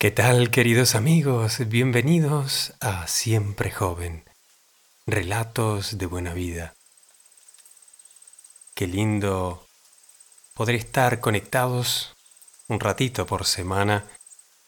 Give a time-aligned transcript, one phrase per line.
[0.00, 1.58] ¿Qué tal queridos amigos?
[1.66, 4.22] Bienvenidos a Siempre Joven,
[5.06, 6.76] Relatos de Buena Vida.
[8.76, 9.66] Qué lindo
[10.54, 12.14] poder estar conectados
[12.68, 14.04] un ratito por semana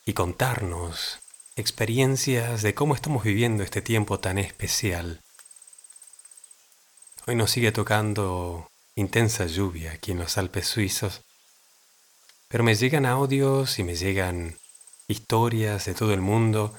[0.04, 1.20] y contarnos
[1.54, 5.20] experiencias de cómo estamos viviendo este tiempo tan especial.
[7.28, 11.20] Hoy nos sigue tocando intensa lluvia aquí en los Alpes suizos,
[12.48, 14.56] pero me llegan audios y me llegan
[15.10, 16.74] historias de todo el mundo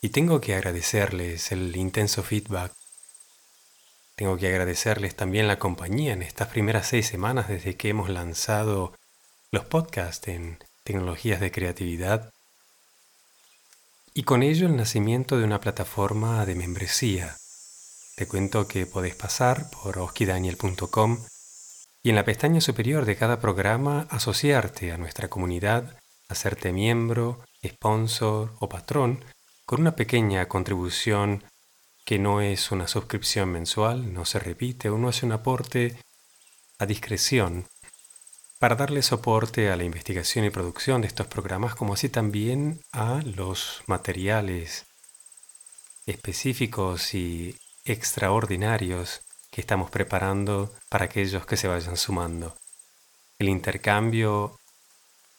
[0.00, 2.72] y tengo que agradecerles el intenso feedback.
[4.16, 8.94] Tengo que agradecerles también la compañía en estas primeras seis semanas desde que hemos lanzado
[9.50, 12.32] los podcasts en tecnologías de creatividad
[14.12, 17.36] y con ello el nacimiento de una plataforma de membresía.
[18.16, 21.24] Te cuento que podés pasar por oskidaniel.com
[22.02, 25.96] y en la pestaña superior de cada programa asociarte a nuestra comunidad,
[26.28, 29.24] hacerte miembro, sponsor o patrón
[29.66, 31.44] con una pequeña contribución
[32.04, 35.96] que no es una suscripción mensual, no se repite, uno hace un aporte
[36.78, 37.66] a discreción
[38.58, 43.22] para darle soporte a la investigación y producción de estos programas, como así también a
[43.24, 44.84] los materiales
[46.04, 52.54] específicos y extraordinarios que estamos preparando para aquellos que se vayan sumando.
[53.38, 54.59] El intercambio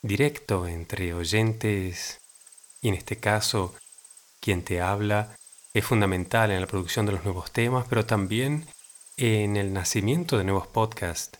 [0.01, 2.19] directo entre oyentes
[2.81, 3.75] y en este caso
[4.39, 5.35] quien te habla
[5.73, 8.67] es fundamental en la producción de los nuevos temas, pero también
[9.17, 11.39] en el nacimiento de nuevos podcasts.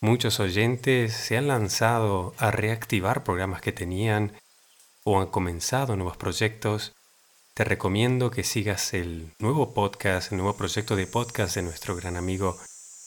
[0.00, 4.32] Muchos oyentes se han lanzado a reactivar programas que tenían
[5.04, 6.92] o han comenzado nuevos proyectos
[7.60, 12.16] te recomiendo que sigas el nuevo podcast, el nuevo proyecto de podcast de nuestro gran
[12.16, 12.56] amigo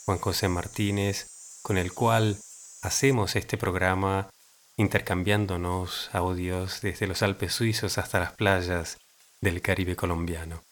[0.06, 1.26] Juan José Martínez,
[1.64, 2.38] con el cual
[2.84, 4.30] hacemos este programa
[4.78, 8.98] intercambiándonos audios desde los Alpes suizos hasta las playas
[9.42, 10.64] del Caribe colombiano.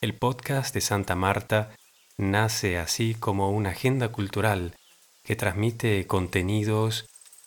[0.00, 1.74] El podcast de Santa Marta
[2.18, 4.74] nace así como una agenda cultural
[5.22, 7.06] que transmite contenidos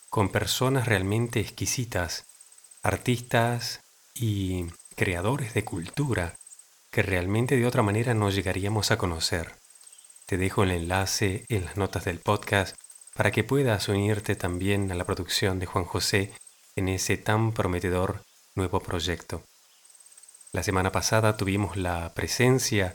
[0.10, 2.26] con personas realmente exquisitas,
[2.82, 3.82] artistas
[4.16, 4.66] y
[4.96, 6.36] creadores de cultura
[6.92, 9.54] que realmente de otra manera no llegaríamos a conocer.
[10.26, 12.76] Te dejo el enlace en las notas del podcast
[13.18, 16.32] para que puedas unirte también a la producción de Juan José
[16.76, 18.22] en ese tan prometedor
[18.54, 19.42] nuevo proyecto.
[20.52, 22.94] La semana pasada tuvimos la presencia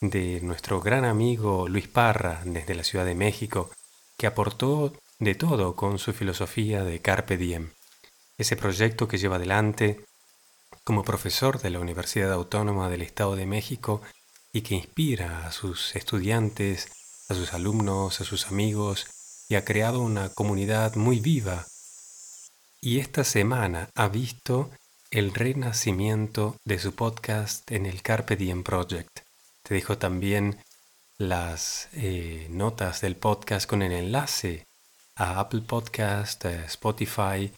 [0.00, 3.70] de nuestro gran amigo Luis Parra desde la Ciudad de México,
[4.18, 7.70] que aportó de todo con su filosofía de Carpe Diem.
[8.38, 10.04] Ese proyecto que lleva adelante
[10.82, 14.02] como profesor de la Universidad Autónoma del Estado de México
[14.52, 16.88] y que inspira a sus estudiantes,
[17.28, 19.06] a sus alumnos, a sus amigos
[19.54, 21.66] ha creado una comunidad muy viva.
[22.80, 24.70] Y esta semana ha visto
[25.10, 29.20] el renacimiento de su podcast en el Carpe Diem Project.
[29.62, 30.58] Te dejo también
[31.18, 34.66] las eh, notas del podcast con el enlace
[35.16, 37.52] a Apple Podcast, Spotify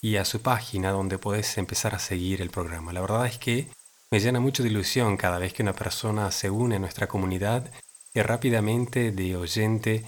[0.00, 2.92] y a su página donde puedes empezar a seguir el programa.
[2.92, 3.68] La verdad es que
[4.10, 7.70] me llena mucho de ilusión cada vez que una persona se une a nuestra comunidad
[8.14, 10.04] y rápidamente de oyente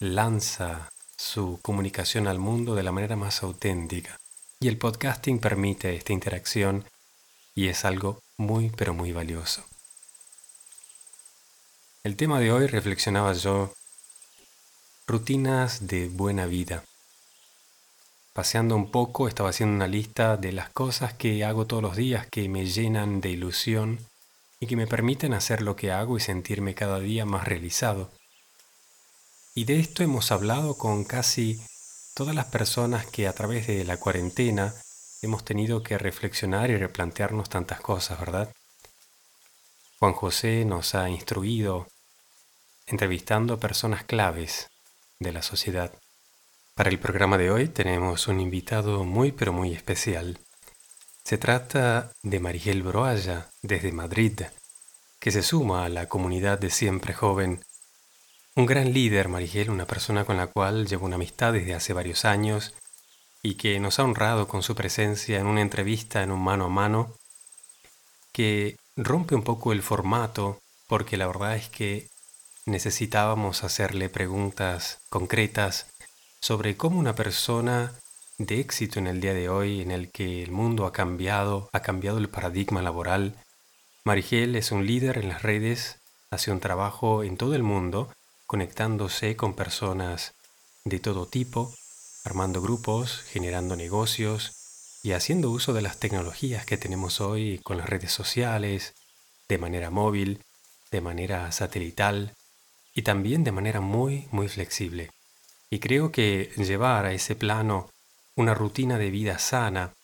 [0.00, 0.88] lanza
[1.18, 4.18] su comunicación al mundo de la manera más auténtica.
[4.58, 6.86] Y el podcasting permite esta interacción
[7.54, 9.62] y es algo muy pero muy valioso.
[12.02, 13.74] El tema de hoy reflexionaba yo,
[15.06, 16.82] rutinas de buena vida.
[18.32, 22.26] Paseando un poco, estaba haciendo una lista de las cosas que hago todos los días
[22.30, 23.98] que me llenan de ilusión
[24.60, 28.10] y que me permiten hacer lo que hago y sentirme cada día más realizado.
[29.60, 31.62] Y de esto hemos hablado con casi
[32.14, 34.72] todas las personas que a través de la cuarentena
[35.20, 38.50] hemos tenido que reflexionar y replantearnos tantas cosas, ¿verdad?
[39.98, 41.86] Juan José nos ha instruido
[42.86, 44.70] entrevistando personas claves
[45.18, 45.92] de la sociedad.
[46.74, 50.38] Para el programa de hoy tenemos un invitado muy pero muy especial.
[51.22, 54.40] Se trata de Marigel Broaya, desde Madrid,
[55.18, 57.60] que se suma a la comunidad de Siempre Joven.
[58.56, 62.24] Un gran líder, Marigel, una persona con la cual llevo una amistad desde hace varios
[62.24, 62.74] años
[63.42, 66.68] y que nos ha honrado con su presencia en una entrevista en un mano a
[66.68, 67.14] mano
[68.32, 70.58] que rompe un poco el formato
[70.88, 72.08] porque la verdad es que
[72.66, 75.86] necesitábamos hacerle preguntas concretas
[76.40, 77.92] sobre cómo una persona
[78.38, 81.80] de éxito en el día de hoy, en el que el mundo ha cambiado, ha
[81.80, 83.36] cambiado el paradigma laboral.
[84.04, 86.00] Marigel es un líder en las redes,
[86.30, 88.10] hace un trabajo en todo el mundo,
[88.50, 90.34] conectándose con personas
[90.84, 91.72] de todo tipo,
[92.24, 97.88] armando grupos, generando negocios y haciendo uso de las tecnologías que tenemos hoy con las
[97.88, 98.94] redes sociales,
[99.48, 100.42] de manera móvil,
[100.90, 102.34] de manera satelital
[102.92, 105.10] y también de manera muy, muy flexible.
[105.70, 107.88] Y creo que llevar a ese plano
[108.34, 109.94] una rutina de vida sana,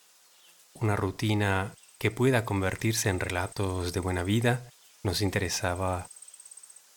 [0.73, 4.69] una rutina que pueda convertirse en relatos de buena vida,
[5.03, 6.07] nos interesaba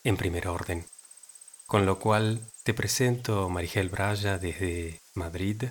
[0.05, 0.87] en primer orden.
[1.71, 5.67] Con lo cual te presento Marigel Braya desde Madrid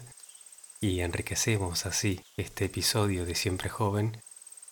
[0.80, 4.16] y enriquecemos así este episodio de Siempre Joven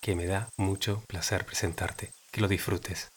[0.00, 2.12] que me da mucho placer presentarte.
[2.32, 3.10] Que lo disfrutes.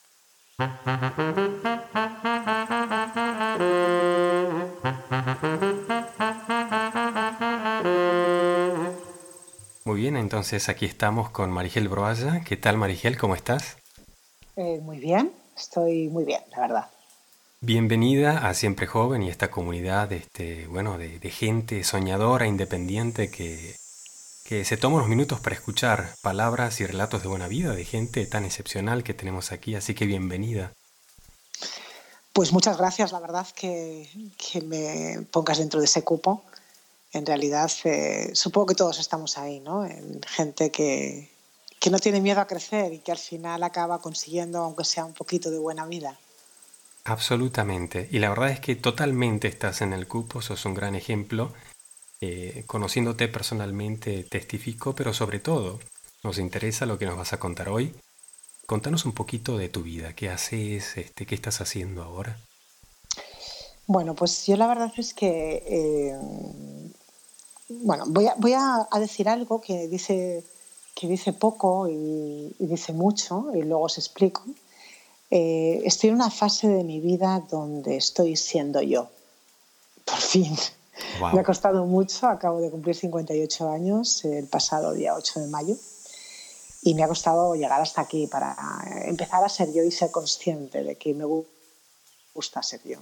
[9.85, 12.41] Muy bien, entonces aquí estamos con Marigel Broaya.
[12.43, 13.17] ¿Qué tal Marigel?
[13.17, 13.77] ¿Cómo estás?
[14.57, 16.89] Eh, muy bien, estoy muy bien, la verdad.
[17.63, 23.75] Bienvenida a Siempre Joven y esta comunidad este, bueno, de, gente soñadora, independiente, que,
[24.45, 28.25] que se toma unos minutos para escuchar palabras y relatos de buena vida de gente
[28.25, 29.75] tan excepcional que tenemos aquí.
[29.75, 30.73] Así que bienvenida.
[32.33, 34.09] Pues muchas gracias, la verdad que,
[34.39, 36.43] que me pongas dentro de ese cupo.
[37.13, 39.85] En realidad, eh, supongo que todos estamos ahí, ¿no?
[39.85, 41.29] En gente que,
[41.79, 45.13] que no tiene miedo a crecer y que al final acaba consiguiendo, aunque sea un
[45.13, 46.17] poquito de buena vida.
[47.03, 48.07] Absolutamente.
[48.11, 51.53] Y la verdad es que totalmente estás en el cupo, sos un gran ejemplo.
[52.23, 55.79] Eh, conociéndote personalmente testifico, pero sobre todo
[56.23, 57.95] nos interesa lo que nos vas a contar hoy.
[58.67, 62.37] Contanos un poquito de tu vida, qué haces, este, qué estás haciendo ahora.
[63.87, 66.15] Bueno, pues yo la verdad es que, eh,
[67.69, 70.43] bueno, voy, a, voy a, decir algo que dice,
[70.95, 74.43] que dice poco y, y dice mucho, y luego os explico.
[75.31, 79.09] Eh, estoy en una fase de mi vida donde estoy siendo yo.
[80.05, 80.55] Por fin.
[81.33, 85.75] Me ha costado mucho, acabo de cumplir 58 años el pasado día 8 de mayo
[86.83, 88.55] y me ha costado llegar hasta aquí para
[89.05, 91.25] empezar a ser yo y ser consciente de que me
[92.33, 92.99] gusta ser yo.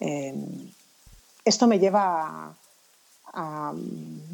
[0.00, 0.72] Em,
[1.44, 2.54] esto me lleva
[3.32, 3.72] a,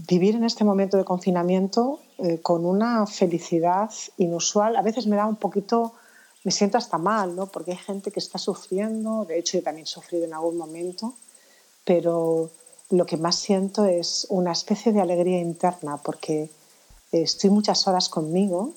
[0.08, 4.76] vivir en este momento de confinamiento eh, con una felicidad inusual.
[4.76, 5.92] A veces me da un poquito
[6.46, 7.46] me siento hasta mal, ¿no?
[7.46, 11.14] Porque hay gente que está sufriendo, de hecho yo también he sufrido en algún momento,
[11.84, 12.52] pero
[12.90, 16.48] lo que más siento es una especie de alegría interna, porque
[17.10, 18.74] estoy muchas horas conmigo,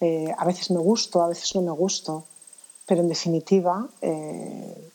[0.00, 2.24] eh, a veces me gusto, a veces no me gusto,
[2.84, 4.90] pero en definitiva eh,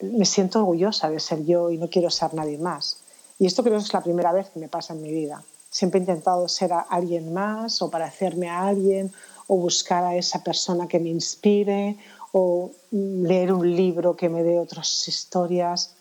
[0.00, 3.00] me siento orgullosa de ser yo y no quiero ser nadie más.
[3.38, 5.44] Y esto creo que es la primera vez que me pasa en mi vida.
[5.68, 9.12] Siempre he intentado ser alguien más o parecerme a alguien
[9.46, 11.96] o buscar a esa persona que me inspire
[12.32, 15.94] o leer un libro que me dé otras historias.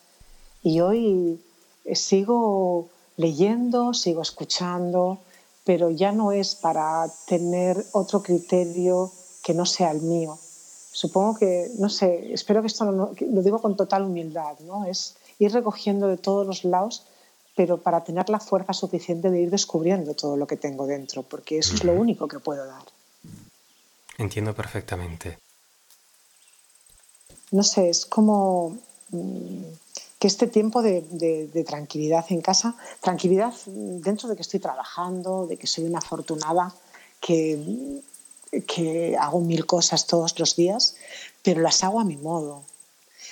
[0.64, 1.40] Y hoy
[1.86, 5.20] eh, sigo leyendo, sigo escuchando,
[5.64, 9.12] pero ya no es para tener otro criterio
[9.44, 10.38] que no sea el mío.
[10.92, 14.86] Supongo que, no sé, espero que esto lo, lo digo con total humildad, ¿no?
[14.86, 17.06] Es ir recogiendo de todos los lados,
[17.56, 21.58] pero para tener la fuerza suficiente de ir descubriendo todo lo que tengo dentro, porque
[21.60, 22.95] eso es lo único que puedo dar.
[24.17, 25.38] Entiendo perfectamente.
[27.51, 28.77] No sé, es como
[29.10, 29.63] mm,
[30.19, 35.67] que este tiempo de, tranquilidad en casa, tranquilidad dentro de que estoy trabajando, de que
[35.67, 36.74] soy una afortunada,
[37.19, 38.01] que,
[38.67, 40.95] que hago mil cosas todos los días,
[41.43, 42.63] pero las hago a mi modo.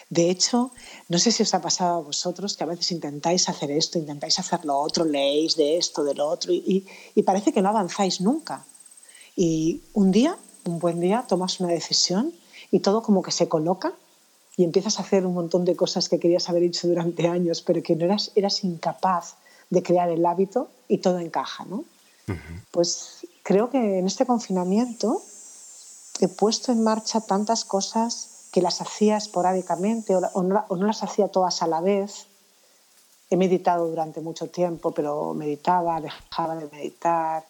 [0.10, 0.72] De hecho,
[1.10, 4.38] no sé si os ha pasado a vosotros que a veces intentáis hacer esto, intentáis
[4.38, 6.86] hacer lo otro, leéis de esto, de lo otro, y,
[7.16, 8.66] y parece que no avanzáis nunca.
[9.36, 12.34] Y un día un buen día tomas una decisión
[12.72, 13.94] y todo como que se coloca
[14.56, 17.82] y empiezas a hacer un montón de cosas que querías haber hecho durante años, pero
[17.82, 19.36] que no eras, eras incapaz
[19.70, 21.84] de crear el hábito y todo encaja, ¿no?
[22.72, 25.22] Pues creo que en este confinamiento
[26.20, 31.62] he puesto en marcha tantas cosas que las hacía esporádicamente o, no, las hacía todas
[31.64, 32.28] a la vez.
[33.30, 37.44] He meditado durante mucho tiempo, pero meditaba, dejaba de meditar,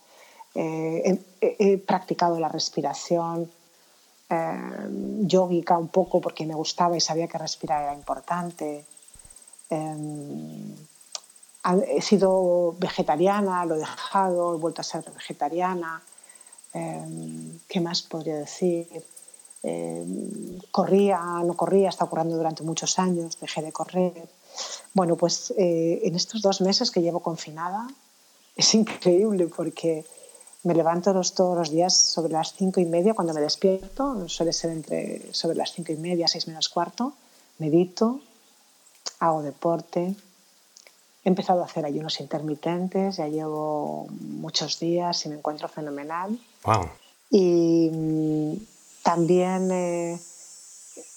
[0.56, 3.52] eh, he, practicado la respiración
[4.30, 4.36] eh,
[4.70, 8.86] un poco porque me gustaba y sabía que respirar era importante.
[9.70, 10.76] Eh,
[11.88, 16.02] he sido vegetariana, lo he dejado, he vuelto a ser vegetariana.
[16.74, 18.88] ¿Qué más podría decir?
[20.72, 24.28] corría, no corría, está ocurriendo durante muchos años, dejé de correr.
[24.94, 27.88] Bueno, pues en estos dos meses que llevo confinada
[28.58, 30.04] es increíble porque
[30.64, 34.72] me levanto todos los días sobre las cinco y media cuando me despierto, suele ser
[34.72, 37.14] entre sobre las cinco y media, seis menos cuarto,
[37.60, 38.22] medito,
[39.20, 40.16] hago deporte,
[41.26, 46.38] He empezado a hacer ayunos intermitentes, ya llevo muchos días y me encuentro fenomenal.
[46.66, 46.90] Wow.
[47.30, 48.54] Y mm,
[49.04, 50.20] también eh,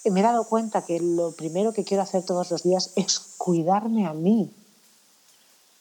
[0.05, 4.07] me he dado cuenta que lo primero que quiero hacer todos los días es cuidarme
[4.07, 4.49] a mí.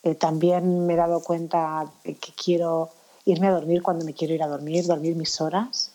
[0.02, 2.90] Eh, también me he dado cuenta de que quiero
[3.26, 5.92] irme a dormir cuando me quiero ir a dormir, dormir mis horas.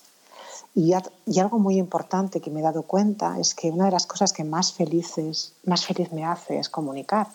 [0.74, 4.32] Y, algo muy importante que me he dado cuenta es que una de las cosas
[4.32, 7.28] que más felices, más feliz me hace es comunicar.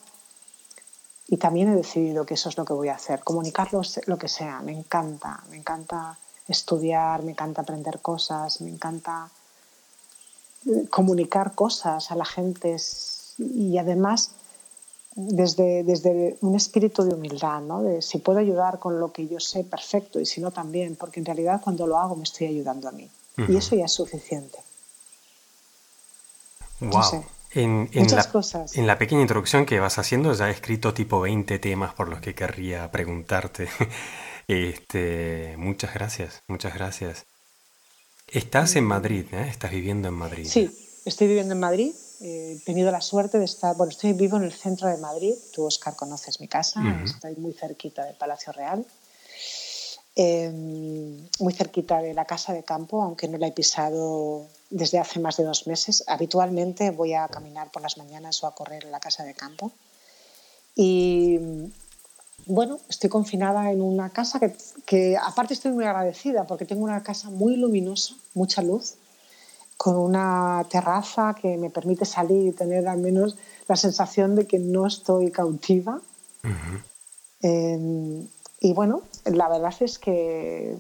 [1.28, 4.28] Y también he decidido que eso es lo que voy a hacer, comunicar lo que
[4.28, 4.62] sea.
[4.62, 9.30] Me encanta, me encanta estudiar, me encanta aprender cosas, me encanta
[10.68, 12.78] eh, comunicar cosas a la gente
[13.38, 14.32] y además
[15.15, 17.81] desde, desde un espíritu de humildad, ¿no?
[17.81, 21.22] de si puedo ayudar con lo que yo sé, perfecto, y si no también, porque
[21.22, 23.10] en realidad cuando lo hago me estoy ayudando a mí.
[23.50, 24.60] Y eso ya es suficiente.
[26.79, 27.25] Wow.
[27.53, 28.77] en, la, cosas.
[28.77, 32.19] En la pequeña introducción que vas haciendo ya he escrito tipo 20 temas por los
[32.19, 33.67] que querría preguntarte.
[34.48, 37.25] Este, muchas gracias, muchas gracias.
[38.27, 39.48] Estás en Madrid, ¿eh?
[39.50, 40.45] Estás viviendo en Madrid.
[40.48, 40.69] Sí,
[41.03, 41.95] estoy viviendo en Madrid.
[42.25, 45.36] He tenido la suerte de estar, bueno, estoy vivo en el centro de Madrid.
[45.53, 46.82] Tú, Oscar, conoces mi casa.
[47.03, 48.84] Estoy muy cerquita del Palacio Real.
[50.15, 55.20] Em, muy cerquita de la casa de campo, aunque no la he pisado desde hace
[55.20, 56.03] más de dos meses.
[56.08, 59.72] Habitualmente voy a caminar por las mañanas o a correr en la casa de campo.
[60.74, 61.39] Y
[62.48, 64.55] bueno, estoy confinada en una casa que,
[64.86, 68.96] que, aparte estoy muy agradecida porque tengo una casa muy luminosa, mucha luz,
[69.86, 73.38] con una terraza que me permite salir y tener al menos
[73.68, 76.01] la sensación de que no estoy cautiva.
[77.39, 80.75] Y bueno, la verdad es que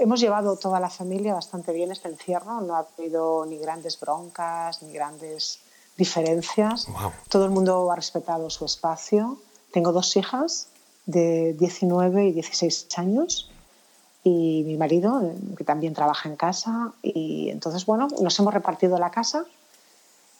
[0.00, 4.82] hemos llevado toda la familia bastante bien este encierro, no ha habido ni grandes broncas,
[4.82, 5.58] ni grandes
[5.98, 6.88] diferencias.
[7.28, 9.36] Todo el mundo ha respetado su espacio.
[9.70, 10.68] Tengo dos hijas
[11.04, 13.50] de 19 y 16 años
[14.24, 15.22] y mi marido,
[15.56, 16.92] que también trabaja en casa.
[17.02, 19.44] Y entonces, bueno, nos hemos repartido la casa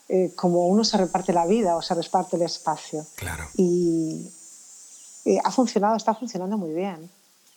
[0.08, 3.06] eh, como uno se reparte la vida o se reparte el espacio.
[3.14, 3.44] Claro.
[3.56, 4.30] Y,
[5.24, 7.10] eh, ha funcionado, está funcionando muy bien.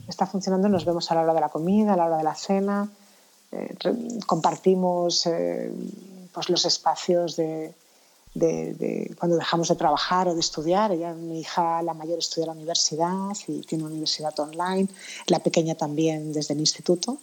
[0.07, 2.35] Está funcionando, nos vemos a la hora de la comida, a la hora de la
[2.35, 2.89] cena,
[3.51, 3.75] eh,
[4.25, 5.71] compartimos eh,
[6.33, 7.73] pues los espacios de,
[9.17, 10.91] cuando dejamos de trabajar o de estudiar.
[10.91, 14.87] Ella, mi hija, la mayor, estudia en la universidad y tiene una universidad online,
[15.27, 17.17] la pequeña también desde el instituto.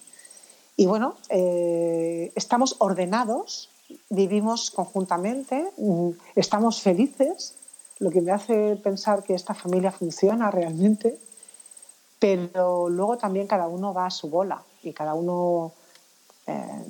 [0.76, 3.68] Y bueno, estamos ordenados,
[4.10, 7.54] vivimos conjuntamente, mm, estamos felices
[7.98, 11.18] lo que me hace pensar que esta familia funciona realmente,
[12.18, 15.72] pero luego también cada uno va a su bola y cada uno
[16.46, 16.84] eh,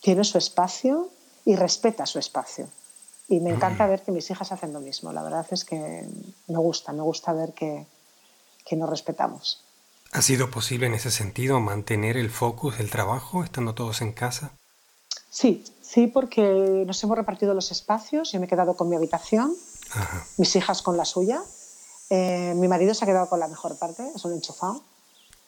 [0.00, 1.10] tiene su espacio
[1.44, 2.68] y respeta su espacio.
[3.28, 5.12] Y me encanta ver que mis hijas hacen lo mismo.
[5.12, 6.06] La verdad es que
[6.48, 7.86] me gusta, me gusta ver que,
[8.64, 9.64] que nos respetamos.
[10.12, 14.52] ¿Ha sido posible en ese sentido mantener el focus del trabajo estando todos en casa?
[15.30, 18.32] Sí, sí, porque nos hemos repartido los espacios.
[18.32, 19.56] Yo me he quedado con mi habitación
[20.36, 21.42] mis hijas con la suya.
[22.10, 24.82] Eh, mi marido se ha quedado con la mejor parte, es un enchufado.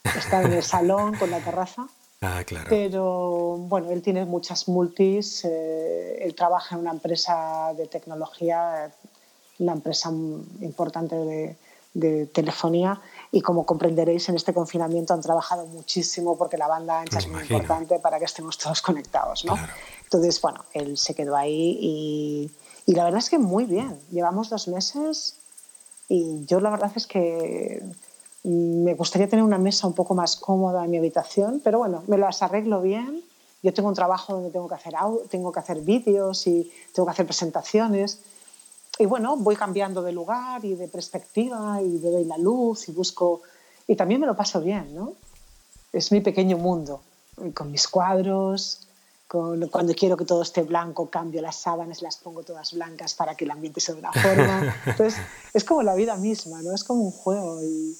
[0.04, 1.86] Está en el salón con la terraza.
[2.24, 2.66] Ah, claro.
[2.68, 5.44] Pero bueno, él tiene muchas multis.
[5.44, 8.90] Eh, él trabaja en una empresa de tecnología,
[9.58, 10.10] una empresa
[10.60, 11.56] importante de,
[11.92, 13.00] de, telefonía.
[13.30, 17.42] Y como comprenderéis, en este confinamiento han trabajado muchísimo porque la banda ancha es muy
[17.42, 19.44] importante para que estemos todos conectados.
[19.44, 19.56] ¿no?
[20.04, 22.50] Entonces, bueno, él se quedó ahí y
[22.86, 23.98] y la verdad es que muy bien.
[24.10, 25.36] Llevamos dos meses
[26.08, 27.82] y yo la verdad es que
[28.44, 32.18] me gustaría tener una mesa un poco más cómoda en mi habitación, pero bueno, me
[32.18, 33.24] las arreglo bien.
[33.62, 34.94] Yo tengo un trabajo donde tengo que hacer,
[35.30, 38.20] tengo que hacer vídeos y tengo que hacer presentaciones.
[38.98, 42.92] Y bueno, voy cambiando de lugar y de perspectiva y le doy la luz y
[42.92, 43.42] busco...
[43.86, 45.14] Y también me lo paso bien, ¿no?
[45.92, 47.00] Es mi pequeño mundo,
[47.54, 48.86] con mis cuadros,
[49.26, 53.44] cuando quiero que todo esté blanco, cambio las sábanas, las pongo todas blancas para que
[53.44, 54.76] el ambiente sea de una forma.
[54.86, 55.20] Entonces,
[55.52, 56.72] es como la vida misma, ¿no?
[56.72, 57.96] Es como un juego y,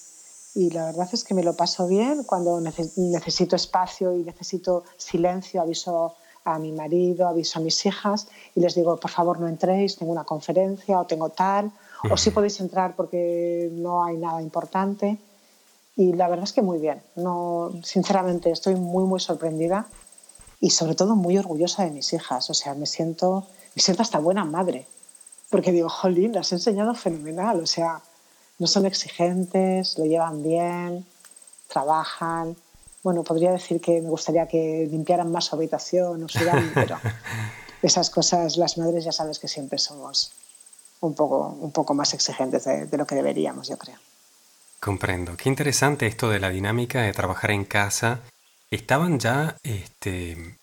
[0.55, 2.23] y la verdad es que me lo paso bien.
[2.25, 8.61] Cuando necesito espacio y necesito silencio, aviso a mi marido, aviso a mis hijas y
[8.61, 11.73] les digo, por favor, no entréis, tengo una conferencia o tengo tal,
[12.11, 15.19] o sí podéis entrar porque no hay nada importante.
[15.97, 17.03] Y la verdad es que muy bien.
[17.17, 19.87] No, sinceramente, estoy muy, muy sorprendida
[20.61, 22.51] y sobre todo muy orgullosa de mis hijas.
[22.51, 24.87] O sea, me siento, me siento hasta buena madre,
[25.51, 27.61] porque digo, jolín, las he enseñado fenomenal.
[27.61, 28.03] O sea,
[28.59, 31.07] no son exigentes, lo llevan bien,
[31.69, 32.57] trabajan.
[33.03, 36.39] Bueno, podría decir que me gustaría que limpiaran más su habitación o su
[36.75, 36.99] pero
[37.83, 40.33] esas cosas las madres ya sabes que siempre somos
[41.01, 43.97] un poco, un poco más exigentes de, de lo que deberíamos, yo creo.
[44.81, 45.37] Comprendo.
[45.37, 48.21] Qué interesante esto de la dinámica de trabajar en casa.
[48.71, 50.59] ¿Estaban ya este,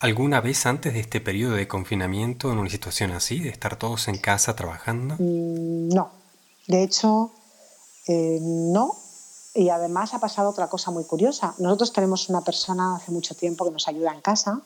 [0.00, 4.08] alguna vez antes de este periodo de confinamiento en una situación así, de estar todos
[4.08, 5.16] en casa trabajando?
[5.18, 6.21] Mm, no.
[6.66, 7.30] De hecho,
[8.06, 8.96] eh, no.
[9.54, 11.54] Y además ha pasado otra cosa muy curiosa.
[11.58, 14.62] Nosotros tenemos una persona hace mucho tiempo que nos ayuda en casa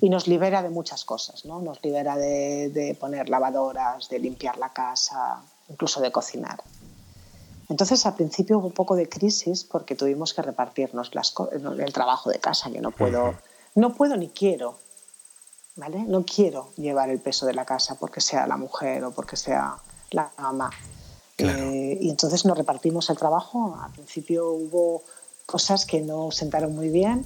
[0.00, 1.44] y nos libera de muchas cosas.
[1.44, 1.60] ¿no?
[1.60, 6.64] Nos libera de, de poner lavadoras, de limpiar la casa, incluso de cocinar.
[7.68, 12.30] Entonces, al principio hubo un poco de crisis porque tuvimos que repartirnos las el trabajo
[12.30, 13.34] de casa, que no puedo,
[13.74, 14.78] no puedo ni quiero,
[15.76, 16.02] ¿vale?
[16.02, 19.76] No quiero llevar el peso de la casa porque sea la mujer o porque sea
[20.10, 20.70] la mamá.
[21.38, 23.78] Eh, y entonces nos repartimos el trabajo.
[23.82, 25.02] Al principio hubo
[25.46, 27.24] cosas que no sentaron muy bien,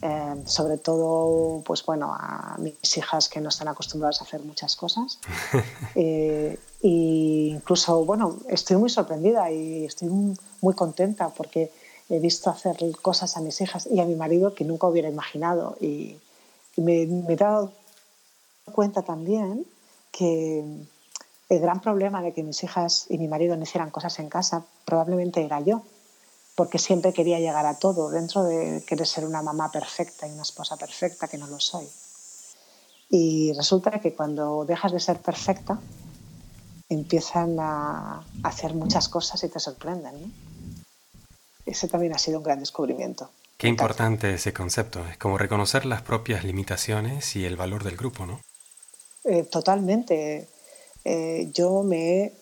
[0.00, 4.74] eh, sobre todo, pues bueno, a mis hijas que no están acostumbradas a hacer muchas
[4.74, 5.18] cosas.
[5.94, 11.70] eh, y incluso, bueno, estoy muy sorprendida y estoy muy contenta porque
[12.08, 15.76] he visto hacer cosas a mis hijas y a mi marido que nunca hubiera imaginado.
[15.80, 16.18] Y,
[16.76, 17.70] me, me, he dado
[18.72, 19.66] cuenta también
[20.10, 20.64] que
[21.54, 24.64] el gran problema de que mis hijas y mi marido no hicieran cosas en casa
[24.84, 25.82] probablemente era yo
[26.54, 30.42] porque siempre quería llegar a todo, dentro de querer ser una mamá perfecta y una
[30.42, 31.86] esposa perfecta, que no lo soy.
[33.08, 35.78] Y resulta que cuando dejas de ser perfecta,
[36.88, 40.32] empiezan a hacer muchas cosas y te sorprenden.
[41.64, 43.30] Ese también ha sido un gran descubrimiento.
[43.56, 48.26] Qué importante ese concepto, es como reconocer las propias limitaciones y el valor del grupo,
[48.26, 48.40] ¿no?
[49.24, 50.48] Eh, totalmente.
[51.04, 52.32] Eh, yo me he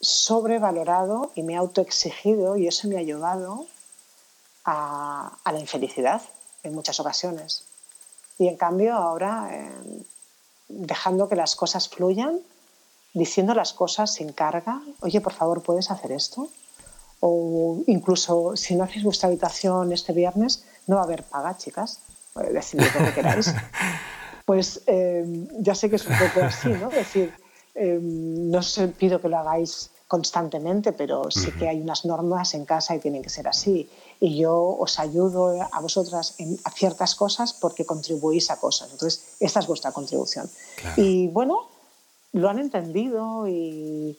[0.00, 3.66] sobrevalorado y me he autoexigido y eso me ha llevado
[4.64, 6.22] a, la infelicidad
[6.62, 7.64] en muchas ocasiones.
[8.38, 10.04] Y en cambio ahora, eh,
[10.68, 12.38] dejando que las cosas fluyan,
[13.14, 16.48] diciendo las cosas sin carga, oye, por favor, ¿puedes hacer esto?
[17.20, 22.00] O incluso, si no hacéis vuestra habitación este viernes, no va a haber paga, chicas,
[22.52, 23.54] decidid lo que queráis.
[24.44, 25.26] Pues eh,
[25.58, 26.88] ya sé que es un poco así, ¿no?
[26.88, 27.34] Es decir,
[27.78, 32.64] Em, no os pido que lo hagáis constantemente, pero sí que hay unas normas en
[32.64, 33.88] casa y tienen que ser así.
[34.18, 38.90] Y yo os ayudo a vosotras en, a ciertas cosas porque contribuís a cosas.
[38.90, 40.50] Entonces, esta es vuestra contribución.
[40.96, 41.68] Y bueno,
[42.32, 44.16] lo han entendido y,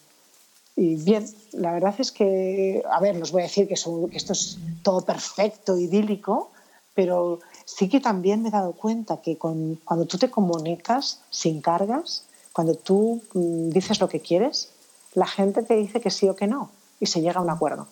[0.77, 4.33] bien, la verdad es que, a ver, no os voy a decir que, que esto
[4.33, 6.51] es todo perfecto, idílico,
[6.93, 11.61] pero sí que también me he dado cuenta que con, cuando tú te comunicas sin
[11.61, 14.71] cargas, cuando tú mm, dices lo que quieres,
[15.13, 17.87] la gente te dice que sí o que no y se llega a un acuerdo.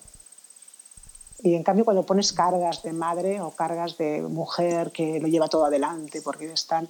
[1.40, 5.48] Y en cambio cuando pones cargas de madre o cargas de mujer que lo lleva
[5.48, 6.88] todo adelante porque están,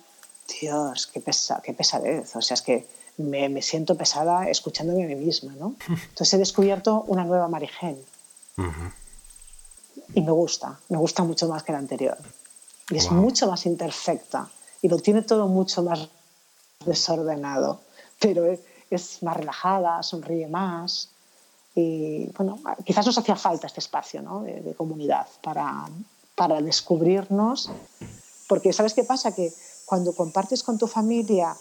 [0.60, 2.34] Dios, qué, pesa, qué pesadez.
[2.34, 2.86] O sea, es que
[3.18, 5.74] me, me, siento pesada escuchándome a mí misma, ¿no?
[5.88, 7.98] Entonces he descubierto una nueva Marigen.
[10.14, 12.16] Y me gusta, me gusta mucho más que la anterior.
[12.90, 14.48] Y es mucho más imperfecta
[14.80, 16.08] y lo tiene todo mucho más
[16.84, 17.80] desordenado,
[18.20, 18.44] pero
[18.90, 21.10] es más relajada, sonríe más.
[21.74, 24.42] Y bueno, quizás nos hacía falta este espacio ¿no?
[24.42, 25.88] de, comunidad para,
[26.34, 27.70] para descubrirnos,
[28.48, 29.34] porque ¿sabes qué pasa?
[29.34, 29.52] Que
[29.84, 31.54] cuando compartes con tu familia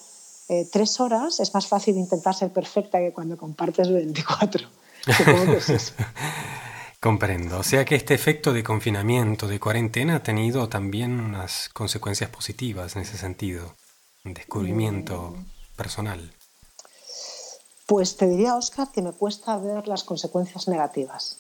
[0.50, 4.68] eh, tres horas es más fácil intentar ser perfecta que cuando compartes 24.
[5.18, 5.94] Supongo que es eso.
[7.00, 7.60] Comprendo.
[7.60, 12.96] O sea que este efecto de confinamiento, de cuarentena, ha tenido también unas consecuencias positivas
[12.96, 13.76] en ese sentido
[14.34, 15.36] descubrimiento
[15.76, 16.34] personal?
[17.86, 21.40] Pues te diría, Oscar, que me cuesta ver las consecuencias negativas.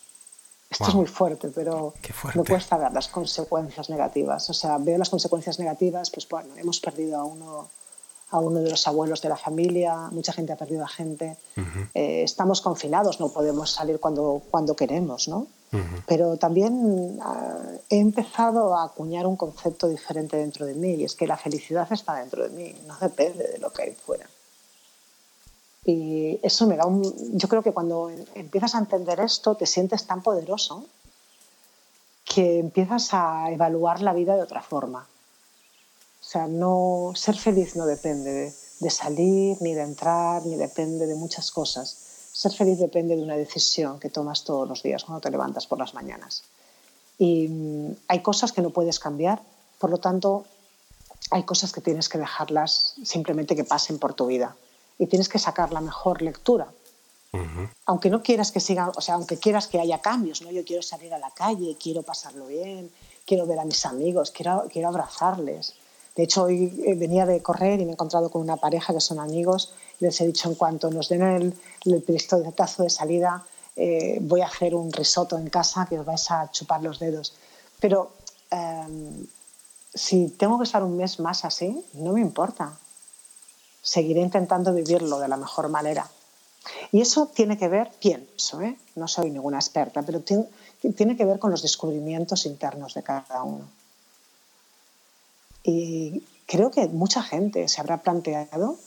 [0.70, 1.94] Esto es muy fuerte, pero
[2.36, 4.50] me cuesta ver las consecuencias negativas.
[4.50, 7.70] O sea, veo las consecuencias negativas, pues bueno, hemos perdido a uno,
[8.30, 11.38] a uno de los abuelos de la familia, mucha gente ha perdido a gente,
[11.94, 15.48] eh, estamos confinados, no podemos salir cuando, cuando queremos, ¿no?
[16.06, 17.60] Pero también ah,
[17.90, 21.88] he empezado a acuñar un concepto diferente dentro de mí y es que la felicidad
[21.92, 24.28] está dentro de mí, no depende de lo que hay fuera.
[25.84, 27.04] Y eso me da un...
[27.38, 30.86] Yo creo que cuando empiezas a entender esto te sientes tan poderoso
[32.26, 35.08] que empiezas a evaluar la vida de otra forma.
[36.28, 41.08] O sea, no, ser feliz no depende de, de salir, ni de entrar, ni depende
[41.08, 45.22] de muchas cosas ser feliz depende de una decisión que tomas todos los días cuando
[45.22, 46.44] te levantas por las mañanas.
[47.18, 49.42] Y mm, hay cosas que no puedes cambiar,
[49.80, 50.46] por lo tanto,
[51.32, 54.56] hay cosas que tienes que dejarlas simplemente que pasen por tu vida.
[55.00, 56.68] Y tienes que sacar la mejor lectura.
[57.86, 60.52] Aunque no quieras que siga, o sea, aunque quieras que haya cambios, ¿no?
[60.52, 62.92] Yo quiero salir a la calle, quiero pasarlo bien,
[63.26, 65.74] quiero ver a mis amigos, quiero, quiero abrazarles.
[66.18, 69.00] De hecho, hoy eh, venía de correr y me he encontrado con una pareja que
[69.00, 71.54] son amigos les he dicho en cuanto nos den el,
[71.86, 73.44] el de salida,
[73.76, 77.34] eh, voy a hacer un risotto en casa que os vais a chupar los dedos.
[77.80, 78.12] Pero
[78.50, 79.26] em,
[79.94, 82.78] si tengo que estar un mes más así, no me importa.
[83.82, 86.10] Seguiré intentando vivirlo de la mejor manera.
[86.92, 88.78] Y eso tiene que ver, pienso, ¿eh?
[88.96, 93.66] no soy ninguna experta, pero tiene que ver con los descubrimientos internos de cada uno.
[95.68, 98.78] Y creo que mucha gente se habrá planteado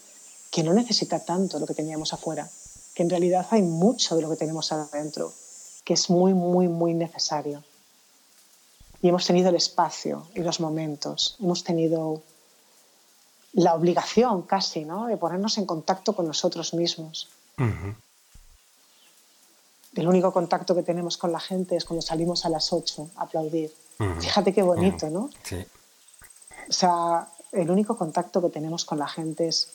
[0.51, 2.49] que no necesita tanto lo que teníamos afuera,
[2.95, 5.31] que en realidad hay mucho de lo que tenemos adentro,
[5.85, 7.63] que es muy, muy, muy necesario.
[9.03, 12.23] Y hemos tenido el espacio y los momentos, hemos tenido
[13.53, 15.07] la obligación casi ¿no?
[15.07, 17.29] de ponernos en contacto con nosotros mismos.
[19.95, 23.25] El único contacto que tenemos con la gente es cuando salimos a las 8 a
[23.25, 23.71] aplaudir.
[24.19, 25.29] Fíjate qué bonito, ¿no?
[25.43, 25.63] Sí.
[26.71, 29.71] O sea, el único contacto que tenemos con la gente es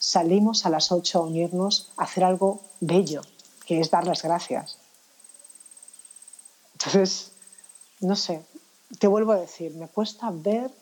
[0.00, 3.22] salimos a las 8 a unirnos a hacer algo bello,
[3.64, 4.76] que es dar las gracias.
[6.72, 7.30] Entonces,
[8.00, 8.42] no sé,
[8.98, 10.72] te vuelvo a decir, me cuesta ver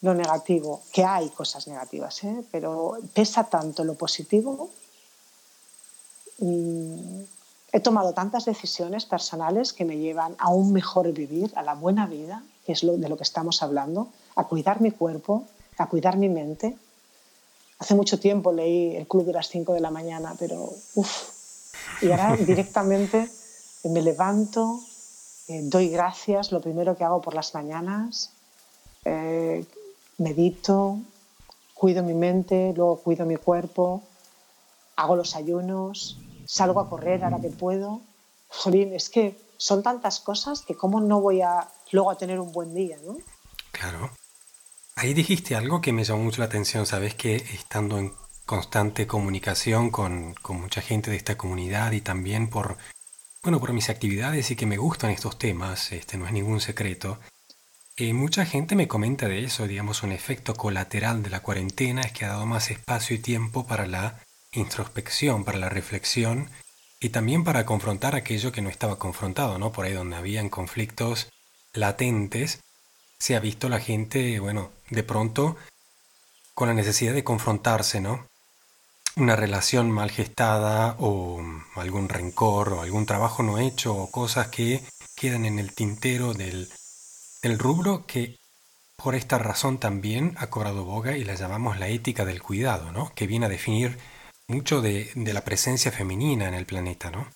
[0.00, 2.44] lo negativo, que hay cosas negativas, ¿eh?
[2.50, 4.70] pero pesa tanto lo positivo.
[6.38, 7.22] Mm,
[7.70, 12.08] he tomado tantas decisiones personales que me llevan a un mejor vivir, a la buena
[12.08, 15.44] vida, que es de lo que estamos hablando, a cuidar mi cuerpo,
[15.78, 16.76] a cuidar mi mente.
[17.78, 21.36] Hace mucho tiempo leí El Club de las 5 de la mañana, pero uff.
[22.02, 23.28] Y ahora directamente
[23.84, 24.80] me levanto,
[25.48, 28.32] eh, doy gracias, lo primero que hago por las mañanas,
[29.04, 29.64] eh,
[30.18, 30.98] medito,
[31.74, 34.02] cuido mi mente, luego cuido mi cuerpo,
[34.96, 38.00] hago los ayunos, salgo a correr ahora que puedo.
[38.48, 42.52] Jolín, es que son tantas cosas que cómo no voy a luego a tener un
[42.52, 43.16] buen día, ¿no?
[43.72, 44.10] Claro.
[44.98, 48.14] Ahí dijiste algo que me llamó mucho la atención, sabes que estando en
[48.46, 52.78] constante comunicación con, mucha gente de esta comunidad y también por
[53.42, 57.20] bueno, por mis actividades y que me gustan estos temas, este no es ningún secreto.
[57.96, 62.12] Eh, mucha gente me comenta de eso, digamos, un efecto colateral de la cuarentena es
[62.12, 66.50] que ha dado más espacio y tiempo para la introspección, para la reflexión
[67.00, 69.72] y también para confrontar aquello que no estaba confrontado, ¿no?
[69.72, 71.28] Por ahí donde habían conflictos
[71.74, 72.60] latentes,
[73.18, 75.56] se ha visto la gente, bueno, de pronto
[76.54, 78.26] con la necesidad de confrontarse, ¿no?
[79.16, 81.42] una relación mal gestada o
[81.76, 84.82] algún rencor o algún trabajo no hecho o cosas que
[85.16, 86.68] quedan en el tintero del,
[87.58, 88.36] rubro que
[88.96, 93.12] por esta razón también ha cobrado boga y la llamamos la ética del cuidado, ¿no?
[93.14, 93.98] que viene a definir
[94.48, 97.28] mucho de, la presencia femenina en el planeta, ¿no?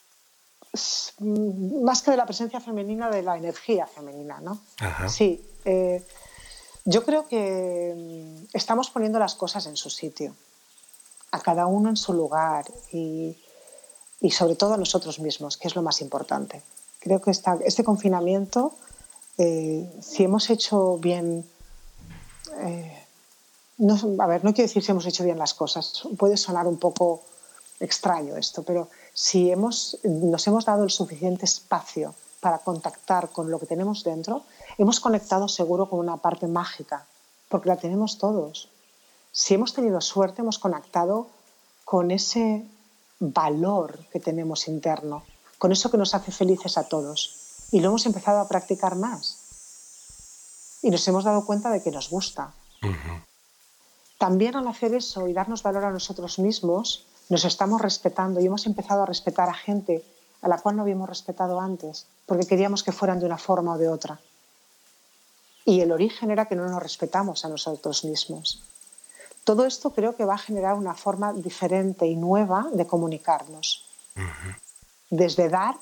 [1.19, 4.61] Mm, más que de la presencia femenina, de la energía femenina, ¿no?
[4.79, 5.09] Ajá.
[5.09, 5.45] Sí.
[5.65, 6.05] Eh,
[6.85, 10.35] yo creo que mm, estamos poniendo las cosas en su sitio
[11.33, 13.37] a cada uno en su lugar y,
[14.31, 16.63] sobre todo a nosotros mismos, que es lo más importante.
[16.99, 18.75] Creo que este confinamiento,
[19.39, 21.49] eh, si hemos hecho bien,
[22.59, 23.07] eh,
[23.79, 26.79] no, a ver, no quiero decir si hemos hecho bien las cosas, puede sonar un
[26.79, 27.23] poco
[27.81, 33.59] extraño esto, pero si hemos, nos hemos dado el suficiente espacio para contactar con lo
[33.59, 34.45] que tenemos dentro,
[34.79, 37.07] hemos conectado seguro con una parte mágica,
[37.49, 38.69] porque la tenemos todos
[39.33, 41.29] si hemos tenido suerte, hemos conectado
[41.85, 42.67] con ese
[43.21, 45.23] valor que tenemos interno,
[45.59, 47.67] con eso que nos hace felices a todos.
[47.71, 50.79] Y lo hemos empezado a practicar más.
[50.83, 52.53] Y nos hemos dado cuenta de que nos gusta.
[54.19, 58.67] También al hacer eso y darnos valor a nosotros mismos, nos estamos respetando y hemos
[58.67, 60.05] empezado a respetar a gente
[60.43, 63.79] a la cual no habíamos respetado antes, porque queríamos que fueran de una forma o
[63.79, 64.21] de otra.
[65.65, 68.63] Y el origen era que no nos respetamos a nosotros mismos.
[69.45, 73.87] Todo esto creo que va a generar una forma diferente y nueva de comunicarnos.
[75.09, 75.77] Desde dar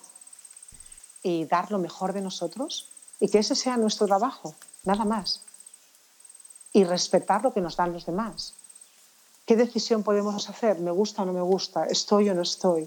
[1.22, 5.42] y dar lo mejor de nosotros y que ese sea nuestro trabajo, nada más.
[6.72, 8.54] Y respetar lo que nos dan los demás.
[9.48, 10.78] ¿Qué decisión podemos hacer?
[10.78, 11.86] ¿Me gusta o no me gusta?
[11.86, 12.86] ¿Estoy o no estoy?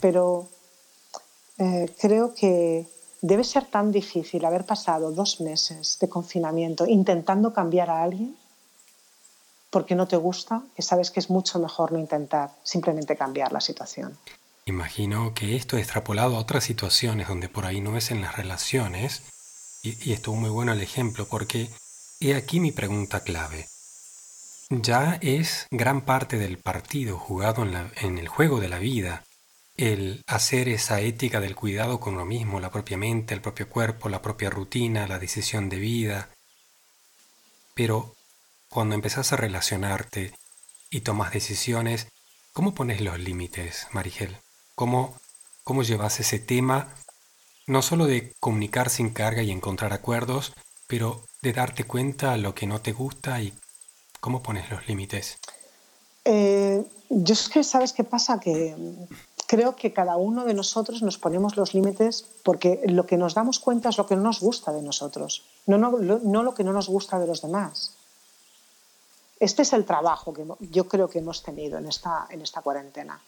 [0.00, 0.48] Pero
[1.56, 2.88] eh, creo que
[3.22, 8.36] debe ser tan difícil haber pasado dos meses de confinamiento intentando cambiar a alguien
[9.70, 13.60] porque no te gusta, que sabes que es mucho mejor no intentar, simplemente cambiar la
[13.60, 14.18] situación.
[14.64, 19.22] Imagino que esto extrapolado a otras situaciones donde por ahí no es en las relaciones,
[19.84, 21.70] y, estuvo muy bueno el ejemplo, porque
[22.18, 23.68] he aquí mi pregunta clave.
[24.70, 29.24] Ya es gran parte del partido jugado en, el juego de la vida
[29.78, 34.10] el hacer esa ética del cuidado con lo mismo, la propia mente, el propio cuerpo,
[34.10, 36.28] la propia rutina, la decisión de vida.
[37.74, 38.14] Pero
[38.68, 40.34] cuando empezás a relacionarte
[40.90, 42.08] y tomas decisiones,
[42.52, 44.36] ¿cómo pones los límites, Marigel?
[44.74, 45.18] ¿Cómo,
[45.64, 46.94] ¿Cómo llevas ese tema,
[47.66, 50.52] no solo de comunicar sin carga y encontrar acuerdos,
[50.88, 53.54] pero de darte cuenta lo que no te gusta y
[54.20, 55.38] cómo pones los límites?
[56.24, 58.38] Eh, yo es que, ¿sabes qué pasa?
[58.38, 58.76] Que
[59.46, 63.58] creo que cada uno de nosotros nos ponemos los límites porque lo que nos damos
[63.58, 66.72] cuenta es lo que no nos gusta de nosotros, no, no, no lo que no
[66.72, 67.94] nos gusta de los demás.
[69.40, 73.20] Este es el trabajo que yo creo que hemos tenido en esta, en esta cuarentena.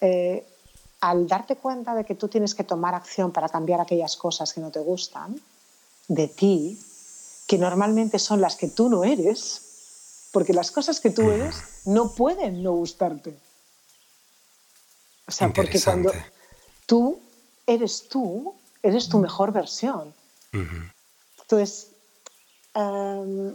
[0.00, 0.44] Eh,
[1.00, 4.60] al darte cuenta de que tú tienes que tomar acción para cambiar aquellas cosas que
[4.60, 5.38] no te gustan
[6.08, 6.80] de ti,
[7.46, 9.63] que normalmente son las que tú no eres,
[10.34, 13.38] porque las cosas que tú eres no pueden no gustarte.
[15.28, 16.12] O sea, porque cuando
[16.86, 17.20] tú
[17.64, 20.12] eres tú, eres tu mejor versión.
[21.40, 21.92] Entonces,
[22.74, 23.54] em,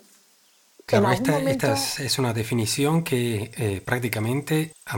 [0.86, 4.98] Claro, esta, es, una definición que eh, prácticamente a,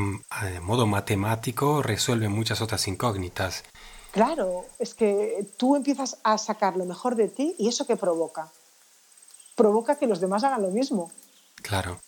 [0.61, 3.65] modo matemático resuelve muchas otras incógnitas.
[4.11, 8.49] Claro, es que tú empiezas a sacar lo mejor de ti y eso que provoca.
[9.55, 11.11] Provoca que los demás hagan lo mismo.
[11.61, 11.99] Claro.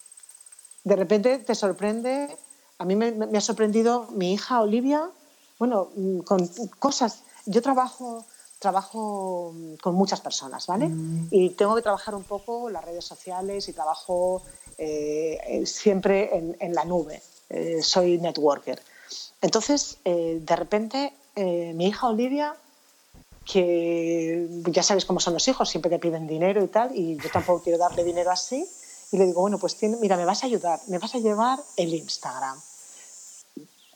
[0.84, 2.38] De repente te sorprende,
[2.78, 5.10] a mí me ha sorprendido mi hija Olivia,
[5.60, 6.48] bueno, mm, con
[6.80, 7.24] cosas.
[7.46, 8.26] Yo trabajo
[8.64, 10.88] trabajo mm, con muchas personas, ¿vale?
[10.88, 11.28] Mm.
[11.30, 14.42] Y tengo que trabajar un poco las redes sociales y trabajo
[14.78, 17.22] eh, siempre en, la nube.
[17.50, 18.82] Eh, soy networker.
[19.42, 22.56] Entonces, eh, de repente, mi hija Olivia,
[23.46, 27.30] que ya sabes cómo son los hijos, siempre te piden dinero y tal, y yo
[27.32, 28.66] tampoco quiero darle dinero así,
[29.14, 31.94] y le digo, bueno, pues mira, me vas a ayudar, me vas a llevar el
[31.94, 32.60] Instagram.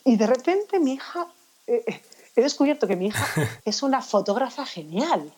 [0.05, 1.27] Y de repente mi hija
[1.65, 3.25] he descubierto que mi hija
[3.65, 5.33] es una fotógrafa genial.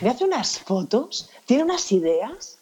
[0.00, 2.58] Me hace unas fotos, tiene unas ideas.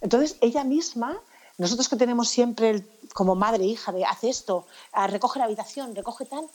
[0.00, 1.20] Entonces, ella misma,
[1.58, 6.24] nosotros que tenemos siempre como madre, hija, de hace esto, ah, recoge la habitación, recoge
[6.24, 6.48] tal,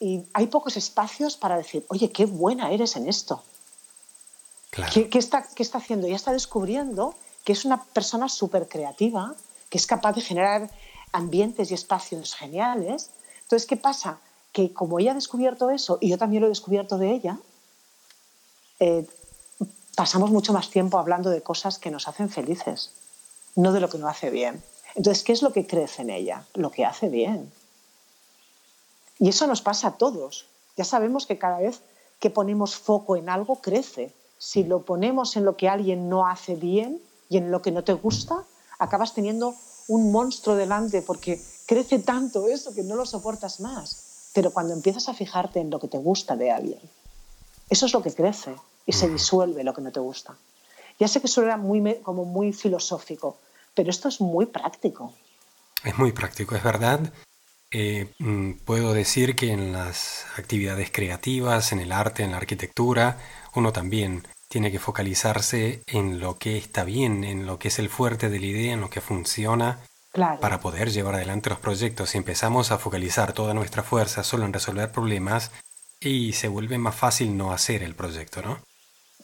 [0.00, 3.44] y hay pocos espacios para decir, oye, qué buena eres en esto.
[4.92, 6.08] ¿Qué, está, ¿Qué está haciendo?
[6.08, 7.14] Ya está descubriendo
[7.44, 9.34] que es una persona súper creativa,
[9.70, 10.70] que es capaz de generar
[11.12, 13.10] ambientes y espacios geniales.
[13.42, 14.20] Entonces, ¿qué pasa?
[14.52, 17.38] que como ella ha descubierto eso y yo también lo he descubierto de ella,
[18.80, 19.06] eh,
[19.96, 22.92] pasamos mucho más tiempo hablando de cosas que nos hacen felices,
[23.56, 24.62] no de lo que nos hace bien.
[24.94, 26.46] Entonces, ¿qué es lo que crece en ella?
[26.54, 27.50] Lo que hace bien.
[29.18, 30.46] Y eso nos pasa a todos.
[30.76, 31.80] Ya sabemos que cada vez
[32.20, 34.12] que ponemos foco en algo, crece.
[34.36, 37.00] Si lo ponemos en lo que alguien no hace bien
[37.32, 38.44] y en lo que no te gusta,
[38.78, 39.54] acabas teniendo
[39.88, 44.28] un monstruo delante porque crece tanto eso que no lo soportas más.
[44.34, 46.80] Pero cuando empiezas a fijarte en lo que te gusta de alguien,
[47.70, 50.36] eso es lo que crece y se disuelve lo que no te gusta.
[51.00, 53.38] Ya sé que suena muy, como muy filosófico,
[53.74, 55.14] pero esto es muy práctico.
[55.84, 57.00] Es muy práctico, es verdad.
[57.70, 63.18] Eh, mm, puedo decir que en las actividades creativas, en el arte, en la arquitectura,
[63.54, 67.88] uno también tiene que focalizarse en lo que está bien, en lo que es el
[67.88, 69.78] fuerte de la idea, en lo que funciona
[70.12, 74.52] para poder llevar adelante los proyectos, si empezamos a focalizar toda nuestra fuerza solo en
[74.52, 75.52] resolver problemas,
[76.00, 78.58] y se vuelve más fácil no hacer el proyecto, ¿no?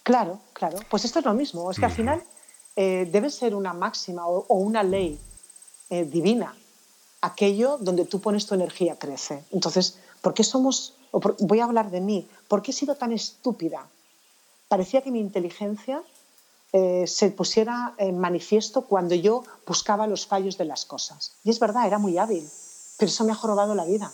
[0.03, 0.79] Claro, claro.
[0.89, 1.71] Pues esto es lo mismo.
[1.71, 2.23] Es que al final
[2.75, 5.21] eh, debe ser una máxima o, una ley
[5.91, 6.57] eh, divina.
[7.21, 9.45] Aquello donde tú pones tu energía crece.
[9.51, 13.91] Entonces, ¿por qué somos, voy a hablar de mí, ¿por qué he sido tan estúpida?
[14.69, 16.03] Parecía que mi inteligencia
[16.73, 21.33] eh, se pusiera en manifiesto cuando yo buscaba los fallos de las cosas.
[21.45, 22.49] Y es verdad, era muy hábil,
[22.99, 24.13] pero eso me ha jorobado la vida.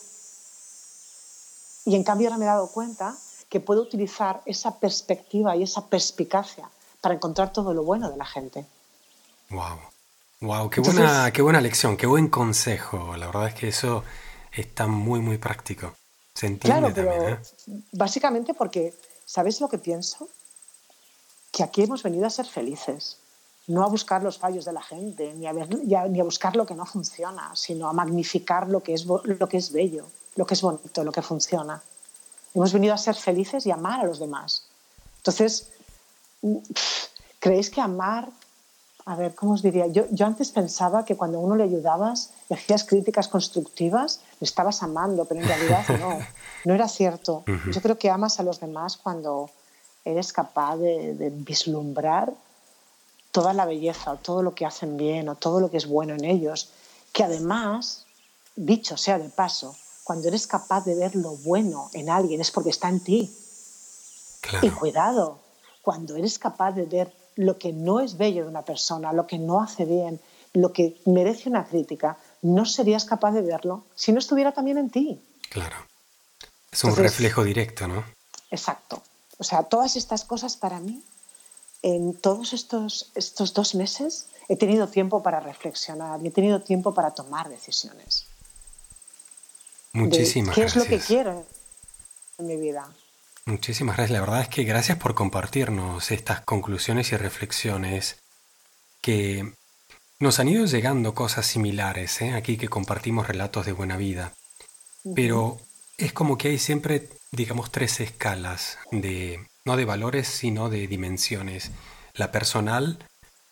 [1.84, 3.16] Y en cambio ahora me he dado cuenta
[3.48, 6.68] que puedo utilizar esa perspectiva y esa perspicacia
[7.00, 8.64] para encontrar todo lo bueno de la gente.
[9.50, 9.78] Wow.
[10.40, 13.16] Wow, qué buena, qué buena lección, qué buen consejo.
[13.16, 14.04] La verdad es que eso
[14.52, 15.94] está muy, muy práctico.
[16.34, 17.38] Se entiende claro, pero ¿eh?
[17.92, 20.28] básicamente porque, ¿sabes lo que pienso?
[21.54, 23.18] Que aquí hemos venido a ser felices,
[23.68, 26.74] no a buscar los fallos de la gente, ni a, ni a buscar lo que
[26.74, 30.62] no funciona, sino a magnificar lo que, es, lo que es bello, lo que es
[30.62, 31.80] bonito, lo que funciona.
[32.54, 34.66] Hemos venido a ser felices y amar a los demás.
[35.18, 35.70] Entonces,
[37.38, 38.30] ¿creéis que amar,
[39.06, 39.86] a ver, ¿cómo os diría?
[39.86, 44.44] Yo, yo antes pensaba que cuando a uno le ayudabas, le hacías críticas constructivas, le
[44.44, 46.18] estabas amando, pero en realidad no,
[46.64, 47.44] no era cierto.
[47.72, 49.50] Yo creo que amas a los demás cuando
[50.04, 52.32] eres capaz de, vislumbrar
[53.30, 56.14] toda la belleza o todo lo que hacen bien o todo lo que es bueno
[56.14, 56.70] en ellos,
[57.12, 58.06] que además,
[58.54, 62.70] dicho sea de paso, cuando eres capaz de ver lo bueno en alguien es porque
[62.70, 63.34] está en ti.
[64.60, 65.38] Y cuidado,
[65.82, 69.38] cuando eres capaz de ver lo que no es bello de una persona, lo que
[69.38, 70.20] no hace bien,
[70.52, 74.90] lo que merece una crítica, no serías capaz de verlo si no estuviera también en
[74.90, 75.20] ti.
[75.48, 75.76] Claro.
[76.70, 78.04] Es un reflejo directo, ¿no?
[78.50, 79.02] Exacto.
[79.44, 81.02] O sea, todas estas cosas para mí,
[81.82, 86.94] en todos estos, estos dos meses, he tenido tiempo para reflexionar y he tenido tiempo
[86.94, 88.24] para tomar decisiones.
[89.92, 90.72] Muchísimas gracias.
[90.72, 91.44] ¿Qué es lo que quiero
[92.38, 92.88] en mi vida?
[93.44, 94.14] Muchísimas gracias.
[94.14, 98.16] La verdad es que gracias por compartirnos estas conclusiones y reflexiones
[99.02, 99.52] que
[100.20, 102.32] nos han ido llegando cosas similares, ¿eh?
[102.32, 104.32] aquí que compartimos relatos de buena vida.
[105.14, 105.60] Pero
[105.96, 111.70] es como que hay siempre, digamos, tres escalas de, no de valores, sino de dimensiones.
[112.14, 112.98] La personal,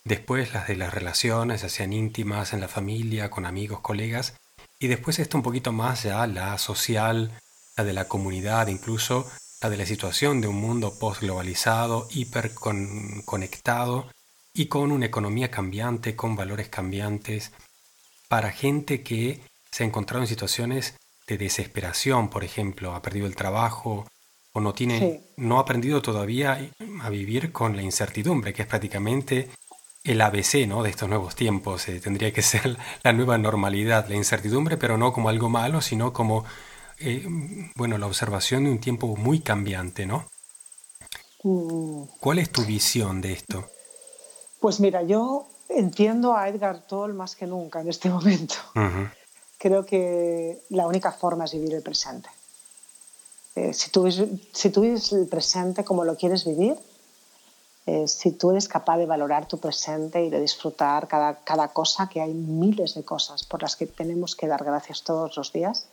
[0.04, 4.34] después las de las relaciones, ya sean íntimas, en la familia, con amigos, colegas,
[4.78, 7.32] y después esto un poquito más ya la social,
[7.76, 14.10] la de la comunidad, incluso la de la situación de un mundo post-globalizado, hiperconectado
[14.52, 17.52] y con una economía cambiante, con valores cambiantes,
[18.28, 20.94] para gente que se ha encontrado en situaciones
[21.26, 24.06] de desesperación, por ejemplo, ha perdido el trabajo
[24.52, 29.48] o no tiene, no ha aprendido todavía a vivir con la incertidumbre, que es prácticamente
[30.04, 30.82] el ABC ¿no?
[30.82, 31.88] de estos nuevos tiempos.
[31.88, 36.12] Eh, tendría que ser la nueva normalidad, la incertidumbre, pero no como algo malo, sino
[36.12, 36.44] como
[36.98, 37.26] eh,
[37.74, 40.26] bueno, la observación de un tiempo muy cambiante, ¿no?
[41.42, 42.04] Mm.
[42.20, 43.68] ¿Cuál es tu visión de esto?
[44.60, 48.54] Pues mira, yo entiendo a Edgar Toll más que nunca en este momento.
[49.62, 52.28] Creo que la única forma es vivir el presente.
[53.54, 56.76] Eh, si, tú, si tú vives el presente como lo quieres vivir,
[57.86, 62.08] eh, si tú eres capaz de valorar tu presente y de disfrutar cada, cada cosa,
[62.08, 65.86] que hay miles de cosas por las que tenemos que dar gracias todos los días,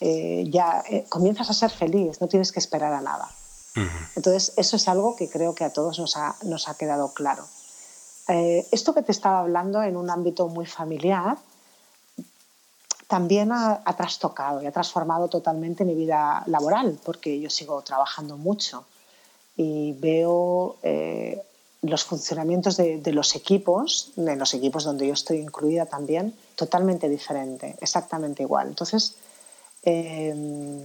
[0.00, 3.28] eh, ya eh, comienzas a ser feliz, no tienes que esperar a nada.
[4.14, 7.44] Entonces, eso es algo que creo que a todos nos ha, nos ha quedado claro.
[8.26, 11.36] esto que te estaba hablando en un ámbito muy familiar,
[13.06, 18.36] también ha, ha, trastocado y ha transformado totalmente mi vida laboral, porque yo sigo trabajando
[18.36, 18.84] mucho
[19.56, 21.42] y veo eh,
[21.82, 27.76] los funcionamientos de, los equipos, de los equipos donde yo estoy incluida también, totalmente diferente,
[27.80, 28.68] exactamente igual.
[28.68, 29.14] Entonces,
[29.82, 30.82] em,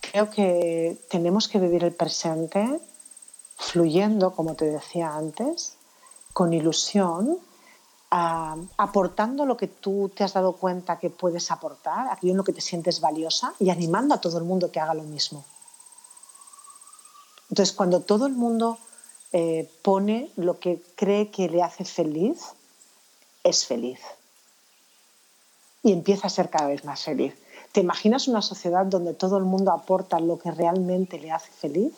[0.00, 2.80] creo que tenemos que vivir el presente
[3.56, 5.74] fluyendo, como te decía antes,
[6.32, 7.38] con ilusión,
[8.10, 12.52] aportando lo que tú te has dado cuenta que puedes aportar, aquello en lo que
[12.52, 15.44] te sientes valiosa y animando a todo el mundo que haga lo mismo.
[17.50, 18.78] Entonces, cuando todo el mundo
[19.32, 22.40] eh, pone lo que cree que le hace feliz,
[23.44, 24.00] es feliz.
[25.82, 27.34] Y empieza a ser cada vez más feliz.
[27.72, 31.92] ¿Te imaginas una sociedad donde todo el mundo aporta lo que realmente le hace feliz?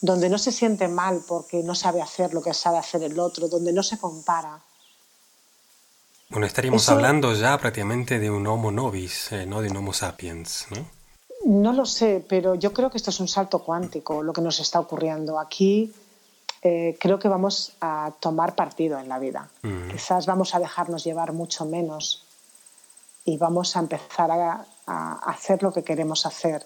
[0.00, 3.48] Donde no se siente mal porque no sabe hacer lo que sabe hacer el otro,
[3.48, 4.60] donde no se compara.
[6.28, 10.66] Bueno, estaríamos hablando ya prácticamente de un Homo novis, eh, no de un Homo sapiens,
[10.70, 10.84] ¿no?
[11.44, 14.58] No lo sé, pero yo creo que esto es un salto cuántico, lo que nos
[14.58, 15.38] está ocurriendo.
[15.38, 15.94] Aquí
[16.62, 19.48] eh, creo que vamos a tomar partido en la vida.
[19.62, 19.90] Mm.
[19.92, 22.24] Quizás vamos a dejarnos llevar mucho menos
[23.24, 24.66] y vamos a empezar a,
[25.26, 26.64] hacer lo que queremos hacer.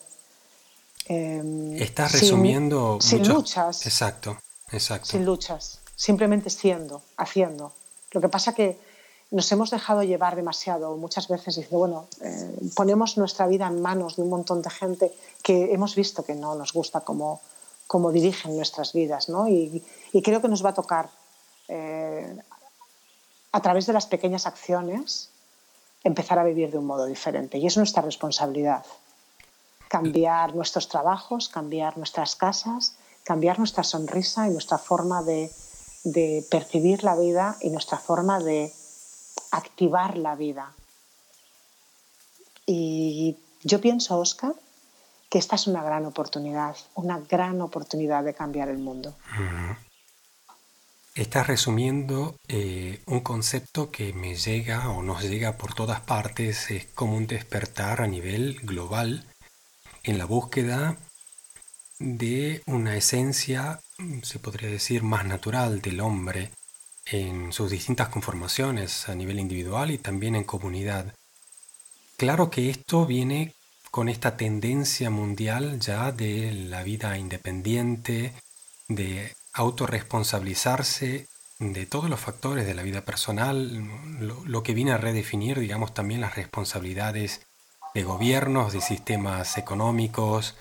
[1.11, 2.99] Em, Estás resumiendo.
[3.01, 3.85] Sin, luchas.
[3.85, 4.39] Exacto,
[4.71, 5.09] exacto.
[5.09, 7.73] Sin luchas, simplemente siendo, haciendo.
[8.13, 8.79] Lo que pasa que
[9.33, 14.15] nos hemos dejado llevar demasiado muchas veces diciendo, bueno, eh, ponemos nuestra vida en manos
[14.15, 17.41] de un montón de gente que hemos visto que no nos gusta cómo,
[17.89, 19.49] cómo dirigen nuestras vidas, ¿no?
[19.49, 19.83] Y,
[20.23, 21.11] creo que nos va a tocar
[21.67, 22.37] eh,
[23.51, 25.31] a través de las pequeñas acciones
[26.05, 28.85] empezar a vivir de un modo diferente y es nuestra responsabilidad.
[29.91, 35.51] Cambiar nuestros trabajos, cambiar nuestras casas, cambiar nuestra sonrisa y nuestra forma de,
[36.05, 38.73] de percibir la vida y nuestra forma de
[39.51, 40.73] activar la vida.
[42.67, 44.55] Y yo pienso, Oscar,
[45.29, 49.15] que esta es una gran oportunidad, una gran oportunidad de cambiar el mundo.
[51.15, 56.87] Estás resumiendo eh, un concepto que me llega o nos llega por todas partes, es
[56.87, 59.27] como un despertar a nivel global
[60.03, 60.97] en la búsqueda
[61.99, 63.81] de una esencia,
[64.23, 66.51] se podría decir, más natural del hombre,
[67.07, 71.15] en sus distintas conformaciones a nivel individual y también en comunidad.
[72.17, 73.55] Claro que esto viene
[73.91, 78.35] con esta tendencia mundial ya de la vida independiente,
[78.89, 81.27] de autorresponsabilizarse
[81.59, 83.85] de todos los factores de la vida personal,
[84.21, 87.43] lo, que viene a redefinir, digamos, también las responsabilidades
[87.95, 90.57] de gobiernos, de sistemas económicos.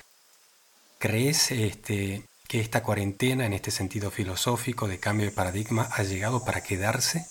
[0.98, 6.44] ¿Crees este, que esta cuarentena, en este sentido filosófico de cambio de paradigma, ha llegado
[6.44, 7.26] para quedarse?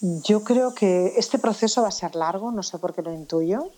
[0.00, 3.70] Yo creo que este proceso va a ser largo, no sé por qué lo intuyo,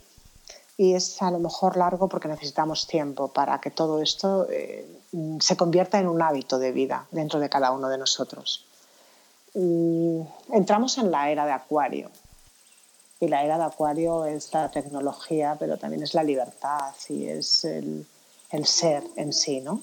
[0.79, 4.87] y es a lo mejor largo porque necesitamos tiempo para que todo esto eh,
[5.41, 8.65] se convierta en un hábito de vida dentro de cada uno de nosotros.
[9.55, 12.11] Entramos en la era de Acuario,
[13.25, 17.65] y la era de Acuario es la tecnología, pero también es la libertad y es
[17.65, 18.07] el,
[18.51, 19.81] el ser en sí, ¿no?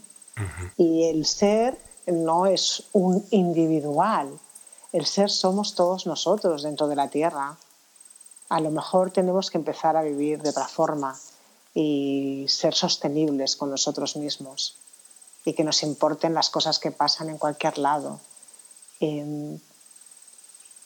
[0.78, 1.78] Y el ser
[2.08, 4.40] no es un individual,
[4.94, 7.58] el ser somos todos nosotros dentro de la Tierra.
[8.50, 11.18] A lo mejor tenemos que empezar a vivir de otra forma
[11.74, 14.76] y ser sostenibles con nosotros mismos
[15.46, 18.20] y que nos importen las cosas que pasan en cualquier lado.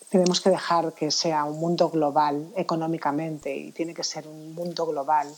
[0.10, 4.86] Tenemos que dejar que sea un mundo global económicamente y tiene que ser un mundo
[4.86, 5.34] global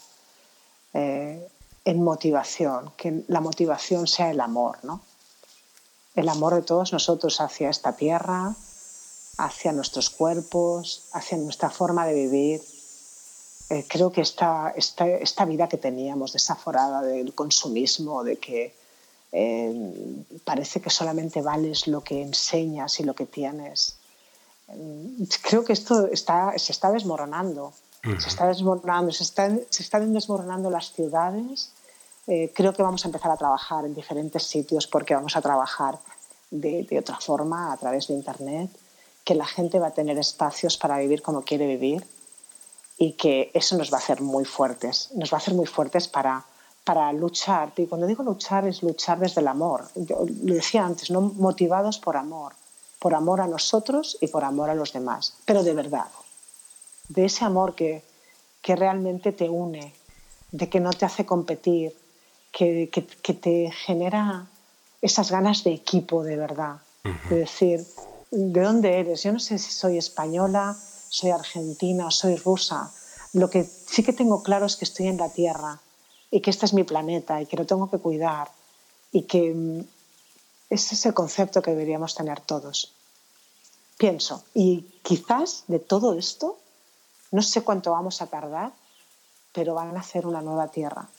[0.93, 1.47] eh,
[1.86, 5.01] en motivación, que la motivación sea el amor, ¿no?
[6.15, 8.55] El amor de todos nosotros hacia esta tierra,
[9.38, 12.61] hacia nuestros cuerpos, hacia nuestra forma de vivir.
[13.70, 18.74] Eh, creo que esta, esta, esta, vida que teníamos desaforada del consumismo, de que
[19.32, 23.97] eh, parece que solamente vales lo que enseñas y lo que tienes,
[25.41, 27.74] creo que esto está, se está desmoronando.
[28.20, 31.72] Se está desmoronando, se están, se están desmoronando las ciudades,
[32.28, 35.97] eh, creo que vamos a empezar a trabajar en diferentes sitios porque vamos a trabajar
[36.51, 38.70] de, otra forma a través de Internet,
[39.24, 42.05] que la gente va a tener espacios para vivir como quiere vivir
[42.97, 46.09] y que eso nos va a hacer muy fuertes, nos va a hacer muy fuertes
[46.09, 46.45] para,
[46.84, 47.72] para luchar.
[47.78, 49.88] Y cuando digo luchar es luchar desde el amor.
[49.95, 51.22] lo decía antes, ¿no?
[51.22, 52.53] motivados por amor,
[53.07, 56.07] por amor a nosotros y por amor a los demás, pero de verdad,
[57.07, 58.03] de ese amor que,
[58.61, 59.93] que realmente te une,
[60.51, 61.95] de que no te hace competir,
[62.51, 62.89] que,
[63.41, 64.47] te genera
[65.01, 66.81] esas ganas de equipo de verdad,
[67.29, 67.87] de decir,
[68.29, 69.23] ¿de dónde eres?
[69.23, 70.75] Yo no sé si soy española,
[71.07, 72.91] soy argentina, soy rusa.
[73.31, 75.79] Lo que sí que tengo claro es que estoy en la Tierra
[76.29, 78.49] y que este es mi planeta y que lo tengo que cuidar
[79.13, 79.79] y que mm,
[80.69, 82.93] ese es el concepto que deberíamos tener todos.
[83.97, 86.57] Pienso, y quizás de todo esto,
[87.31, 88.71] no sé cuánto vamos a tardar,
[89.51, 91.09] pero van a hacer una nueva Tierra.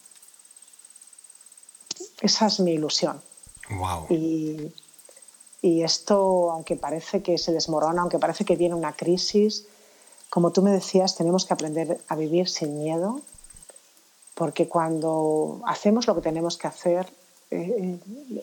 [2.20, 3.20] Esa es mi ilusión.
[4.08, 4.72] Y,
[5.82, 9.66] esto, aunque parece que se desmorona, aunque parece que viene una crisis,
[10.30, 13.20] como tú me decías, tenemos que aprender a vivir sin miedo,
[14.34, 17.12] porque cuando hacemos lo que tenemos que hacer,
[17.50, 17.98] eh,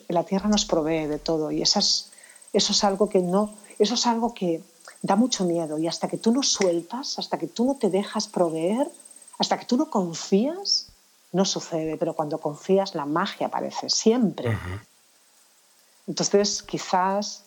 [0.08, 1.78] la tierra nos provee de todo y eso
[2.52, 4.62] es algo que no, eso es algo que
[5.02, 8.28] da mucho miedo y hasta que tú no sueltas, hasta que tú no te dejas
[8.28, 8.90] proveer,
[9.38, 10.88] hasta que tú no confías,
[11.32, 14.56] no sucede, pero cuando confías la magia aparece siempre.
[16.06, 17.42] Entonces, quizás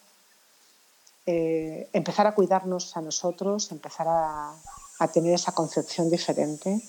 [1.26, 4.56] eh, empezar a cuidarnos a nosotros, empezar a,
[5.14, 6.82] tener esa concepción diferente,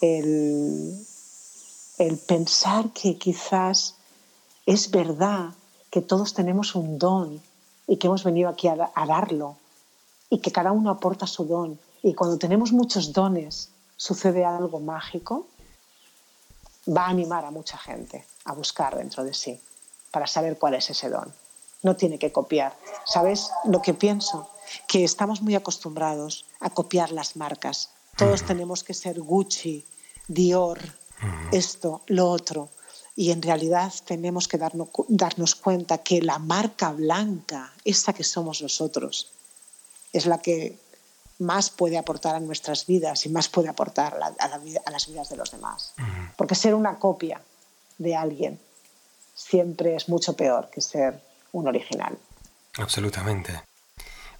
[0.00, 1.04] el,
[2.26, 3.96] pensar que quizás
[4.64, 5.50] es verdad
[5.90, 7.42] que todos tenemos un don
[7.88, 9.56] y que hemos venido aquí a, a darlo
[10.30, 15.46] y que cada uno aporta su don y cuando tenemos muchos dones sucede algo mágico
[16.86, 19.60] va a animar a mucha gente a buscar dentro de sí
[20.10, 21.32] para saber cuál es ese don.
[21.82, 22.76] No tiene que copiar.
[23.04, 24.48] ¿Sabes lo que pienso?
[24.86, 27.90] Que estamos muy acostumbrados a copiar las marcas.
[28.16, 29.86] Todos tenemos que ser Gucci,
[30.26, 30.78] Dior,
[31.52, 32.68] esto, lo otro.
[33.18, 38.62] Y en realidad tenemos que darnos, darnos cuenta que la marca blanca, esa que somos
[38.62, 39.32] nosotros,
[40.12, 40.78] es la que
[41.40, 45.36] más puede aportar a nuestras vidas y más puede aportar a, a, las vidas de
[45.36, 45.94] los demás.
[46.36, 47.42] Porque ser una copia
[47.98, 48.60] de alguien
[49.34, 52.16] siempre es mucho peor que ser un original.
[52.76, 53.64] Absolutamente.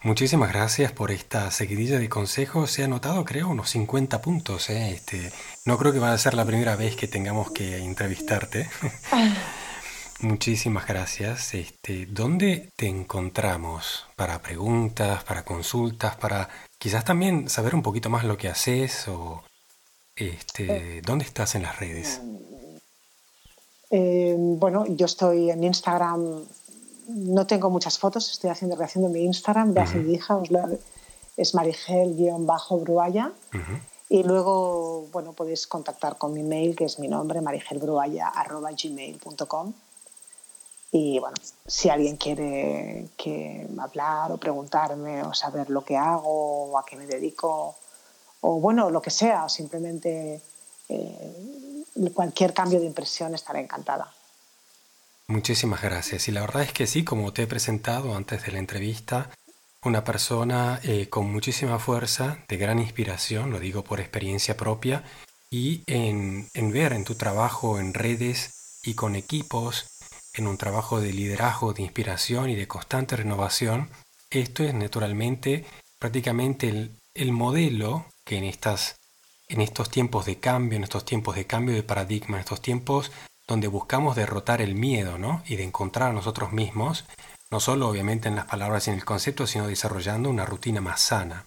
[0.03, 2.71] Muchísimas gracias por esta seguidilla de consejos.
[2.71, 4.71] Se ha notado, creo, unos 50 puntos.
[4.71, 4.93] ¿eh?
[4.93, 5.33] Este,
[5.65, 8.69] no creo que vaya a ser la primera vez que tengamos que entrevistarte.
[10.21, 11.53] Muchísimas gracias.
[11.55, 18.23] Este, ¿Dónde te encontramos para preguntas, para consultas, para quizás también saber un poquito más
[18.23, 19.43] lo que haces o
[20.15, 22.21] este, dónde estás en las redes?
[23.91, 26.45] Eh, bueno, yo estoy en Instagram,
[27.09, 30.41] no tengo muchas fotos, estoy haciendo reacción de mi Instagram, de uh mi hija,
[31.37, 33.33] es marigel-bruaya.
[34.11, 39.73] Y luego, bueno, podéis contactar con mi mail, que es mi nombre, marigelbruaya.gmail.com
[40.91, 41.37] y bueno,
[41.67, 46.97] si alguien quiere que hablar o preguntarme o saber lo que hago o a qué
[46.97, 47.77] me dedico
[48.41, 50.41] o bueno, lo que sea, simplemente
[50.89, 51.85] eh,
[52.15, 54.15] cualquier cambio de impresión estaré encantada.
[55.31, 56.27] Muchísimas gracias.
[56.29, 59.31] Y la verdad es que sí, como te he presentado antes de la entrevista,
[59.83, 65.05] una persona eh, con muchísima fuerza, de gran inspiración, lo digo por experiencia propia,
[65.51, 69.87] y en, en ver en tu trabajo en redes y con equipos,
[70.33, 73.91] en un trabajo de liderazgo, de inspiración y de constante renovación,
[74.31, 75.67] esto es naturalmente
[75.99, 78.97] prácticamente el, el modelo que en, estas,
[79.49, 83.11] en estos tiempos de cambio, en estos tiempos de cambio de paradigma, en estos tiempos
[83.49, 85.43] donde buscamos derrotar el miedo ¿no?
[85.47, 87.07] y de encontrar a nosotros mismos,
[87.51, 91.01] no solo obviamente en las palabras y en el concepto, sino desarrollando una rutina más
[91.01, 91.47] sana.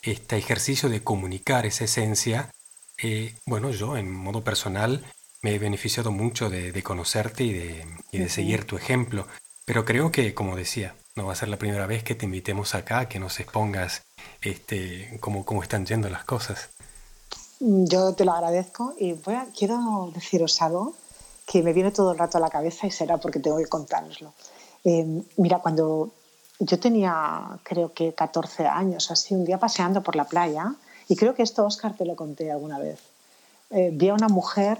[0.00, 2.50] Este ejercicio de comunicar esa esencia,
[2.96, 5.04] eh, bueno, yo en modo personal
[5.42, 9.28] me he beneficiado mucho de, conocerte y de, y de seguir tu ejemplo,
[9.66, 12.74] pero creo que, como decía, no va a ser la primera vez que te invitemos
[12.74, 14.02] acá, que nos expongas
[14.40, 16.70] este, cómo, cómo están yendo las cosas.
[17.60, 20.96] Yo te lo agradezco y voy a, quiero deciros algo
[21.52, 24.32] que me viene todo el rato a la cabeza y será porque tengo que contároslo.
[24.84, 26.10] Eh, mira, cuando
[26.58, 30.74] yo tenía creo que 14 años, así, un día paseando por la playa,
[31.08, 33.00] y creo que esto, Oscar, te lo conté alguna vez,
[33.68, 34.78] eh, vi a una mujer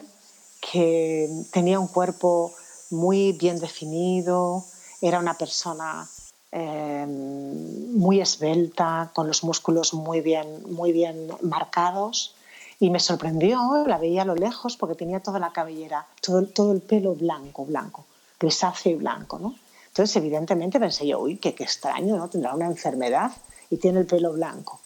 [0.73, 2.55] que tenía un cuerpo
[2.89, 4.65] muy bien definido,
[5.03, 6.09] era una persona
[6.53, 12.35] eh, muy esbelta, con los músculos muy bien, muy bien marcados.
[12.83, 16.73] Y me sorprendió, la veía a lo lejos porque tenía toda la cabellera, todo, todo
[16.73, 18.07] el pelo blanco, blanco,
[18.41, 19.39] grisáceo y blanco.
[19.39, 19.55] ¿no?
[19.87, 22.29] Entonces, evidentemente pensé yo, uy, qué, extraño, ¿no?
[22.29, 23.31] Tendrá una enfermedad
[23.71, 24.81] y tiene el pelo blanco.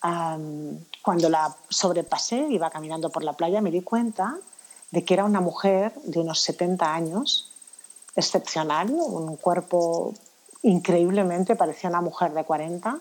[0.00, 4.36] cuando la sobrepasé, iba caminando por la playa, me di cuenta
[4.90, 7.52] de que era una mujer de unos 70 años,
[8.16, 10.14] excepcional, un cuerpo
[10.62, 12.98] increíblemente, parecía una mujer de 40,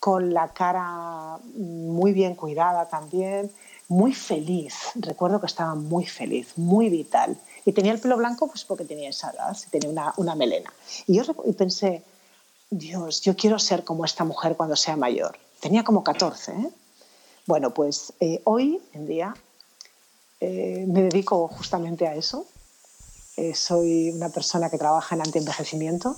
[0.00, 3.50] con la cara muy bien cuidada también,
[3.88, 4.74] muy feliz.
[4.94, 7.36] Recuerdo que estaba muy feliz, muy vital.
[7.64, 10.72] Y tenía el pelo blanco pues porque tenía esa edad, tenía una, una melena.
[11.06, 12.02] Y yo y pensé,
[12.70, 15.38] Dios, yo quiero ser como esta mujer cuando sea mayor.
[15.60, 16.52] Tenía como 14.
[16.52, 16.70] ¿eh?
[17.46, 19.34] Bueno, pues eh, hoy en día
[20.40, 22.46] eh, me dedico justamente a eso.
[23.54, 26.16] Soy una persona que trabaja en antienvejecimiento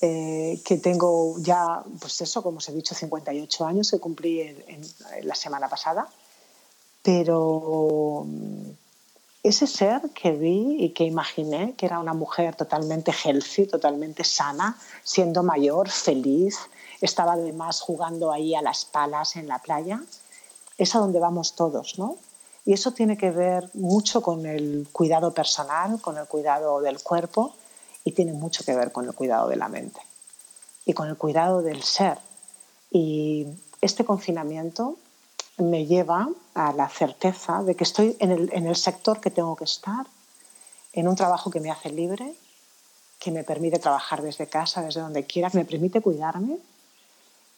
[0.00, 4.82] eh, que tengo ya, pues eso, como os he dicho, 58 años que cumplí en,
[5.22, 6.08] la semana pasada,
[7.02, 8.70] pero mm,
[9.42, 14.76] ese ser que vi y que imaginé que era una mujer totalmente healthy, totalmente sana,
[15.02, 16.58] siendo mayor, feliz,
[17.00, 20.02] estaba además jugando ahí a las palas en la playa,
[20.76, 22.16] es a donde vamos todos, ¿no?
[22.66, 27.54] Y eso tiene que ver mucho con el cuidado personal, con el cuidado del cuerpo
[28.04, 30.00] y tiene mucho que ver con el cuidado de la mente
[30.84, 32.18] y con el cuidado del ser.
[32.90, 33.46] Y
[33.80, 34.96] este confinamiento
[35.56, 39.56] me lleva a la certeza de que estoy en el, en el sector que tengo
[39.56, 40.06] que estar,
[40.92, 42.34] en un trabajo que me hace libre,
[43.18, 46.58] que me permite trabajar desde casa, desde donde quiera, que me permite cuidarme.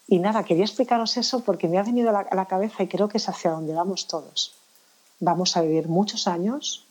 [0.09, 2.89] Y nada, quería explicaros eso porque me ha venido a la, a la cabeza y
[2.89, 4.55] creo que es hacia donde vamos todos.
[5.19, 6.86] Vamos a vivir muchos años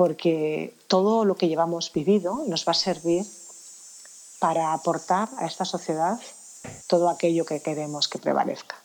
[0.00, 3.26] porque todo lo que llevamos vivido nos va a servir
[4.38, 6.18] para aportar a esta sociedad
[6.86, 8.76] todo aquello que queremos que prevalezca.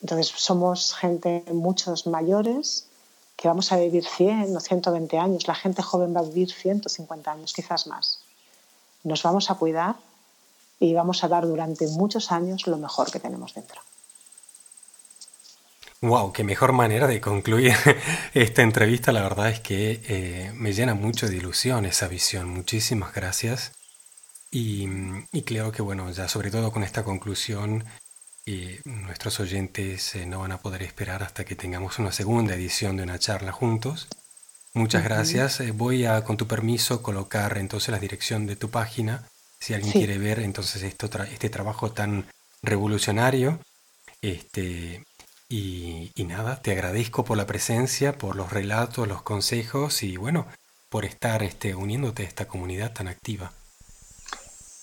[0.00, 2.86] Entonces somos gente, muchos mayores,
[3.34, 5.48] que vamos a vivir 100 o 120 años.
[5.48, 8.20] La gente joven va a vivir 150 años, quizás más.
[9.02, 9.96] Nos vamos a cuidar
[10.78, 13.80] y vamos a dar durante muchos años lo mejor que tenemos dentro.
[16.02, 17.74] Wow, qué mejor manera de concluir
[18.34, 19.12] esta entrevista.
[19.12, 22.48] La verdad es que eh, me llena mucho de ilusión esa visión.
[22.48, 23.72] Muchísimas gracias.
[24.50, 24.88] Y,
[25.44, 27.84] creo que, bueno, ya sobre todo con esta conclusión,
[28.46, 32.96] eh, nuestros oyentes eh, no van a poder esperar hasta que tengamos una segunda edición
[32.96, 34.08] de una charla juntos.
[34.72, 35.60] Muchas gracias.
[35.76, 39.28] voy a, con tu permiso, colocar entonces la dirección de tu página.
[39.60, 42.26] Si alguien quiere ver entonces esto este trabajo tan
[42.62, 43.60] revolucionario.
[44.22, 45.04] Este,
[45.52, 50.46] y, nada, te agradezco por la presencia, por los relatos, los consejos y bueno,
[50.88, 53.52] por estar este, uniéndote a esta comunidad tan activa.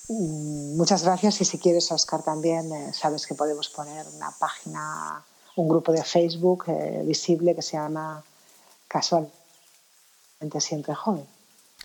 [0.09, 5.23] Mm, muchas gracias y si quieres, Oscar, también eh, sabes que podemos poner una página,
[5.55, 8.21] un grupo de Facebook eh, visible que se llama
[8.89, 9.31] Casualmente
[10.59, 11.25] Siempre Joven.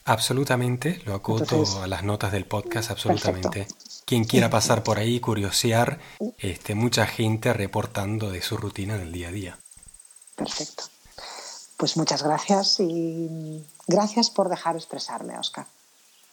[0.07, 3.69] Absolutamente, lo acoto a las notas del podcast, absolutamente.
[4.05, 5.99] Quien quiera pasar por ahí, curiosear,
[6.39, 9.59] este, mucha gente reportando de su rutina del día a día.
[10.37, 10.85] Perfecto.
[11.77, 15.67] Pues muchas gracias y gracias por dejar expresarme, Oscar.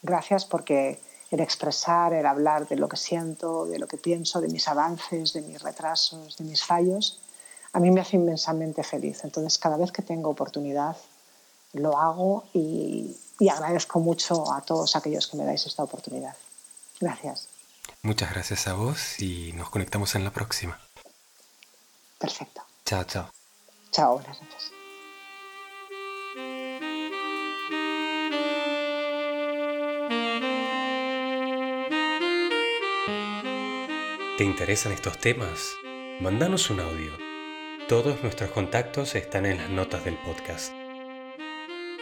[0.02, 1.00] Gracias porque
[1.30, 5.32] el expresar, el hablar de lo que siento, de lo que pienso, de mis avances,
[5.32, 7.20] de mis retrasos, de mis fallos,
[7.72, 9.22] a mí me hace inmensamente feliz.
[9.24, 10.96] Entonces, cada vez que tengo oportunidad,
[11.72, 16.34] lo hago y, y agradezco mucho a todos aquellos que me dais esta oportunidad.
[17.00, 17.48] Gracias.
[18.02, 20.80] Muchas gracias a vos y nos conectamos en la próxima.
[22.18, 22.62] Perfecto.
[22.84, 23.30] Chao, chao.
[23.90, 24.72] Chao, buenas noches.
[34.38, 35.74] ¿Te interesan estos temas?
[36.20, 37.12] Mándanos un audio.
[37.88, 40.72] Todos nuestros contactos están en las notas del podcast.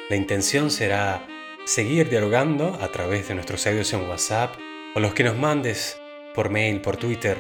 [0.09, 1.27] La intención será
[1.65, 4.55] seguir dialogando a través de nuestros audios en WhatsApp
[4.95, 6.01] o los que nos mandes
[6.35, 7.39] por mail, por Twitter.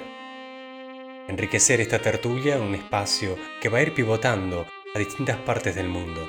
[1.28, 5.88] Enriquecer esta tertulia en un espacio que va a ir pivotando a distintas partes del
[5.88, 6.28] mundo.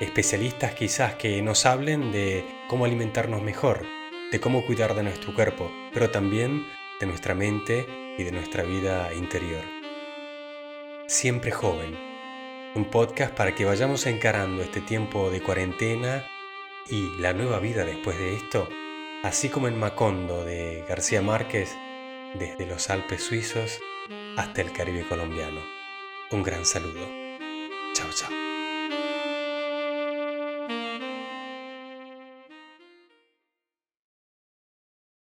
[0.00, 3.86] Especialistas quizás que nos hablen de cómo alimentarnos mejor,
[4.32, 6.66] de cómo cuidar de nuestro cuerpo, pero también
[7.00, 7.86] de nuestra mente
[8.18, 9.62] y de nuestra vida interior.
[11.06, 11.96] Siempre joven.
[12.74, 16.26] Un podcast para que vayamos encarando este tiempo de cuarentena
[16.90, 18.68] y la nueva vida después de esto,
[19.24, 21.74] así como en Macondo de García Márquez,
[22.38, 23.80] desde los Alpes suizos
[24.36, 25.62] hasta el Caribe colombiano.
[26.30, 27.08] Un gran saludo.
[27.94, 28.53] Chao, chao.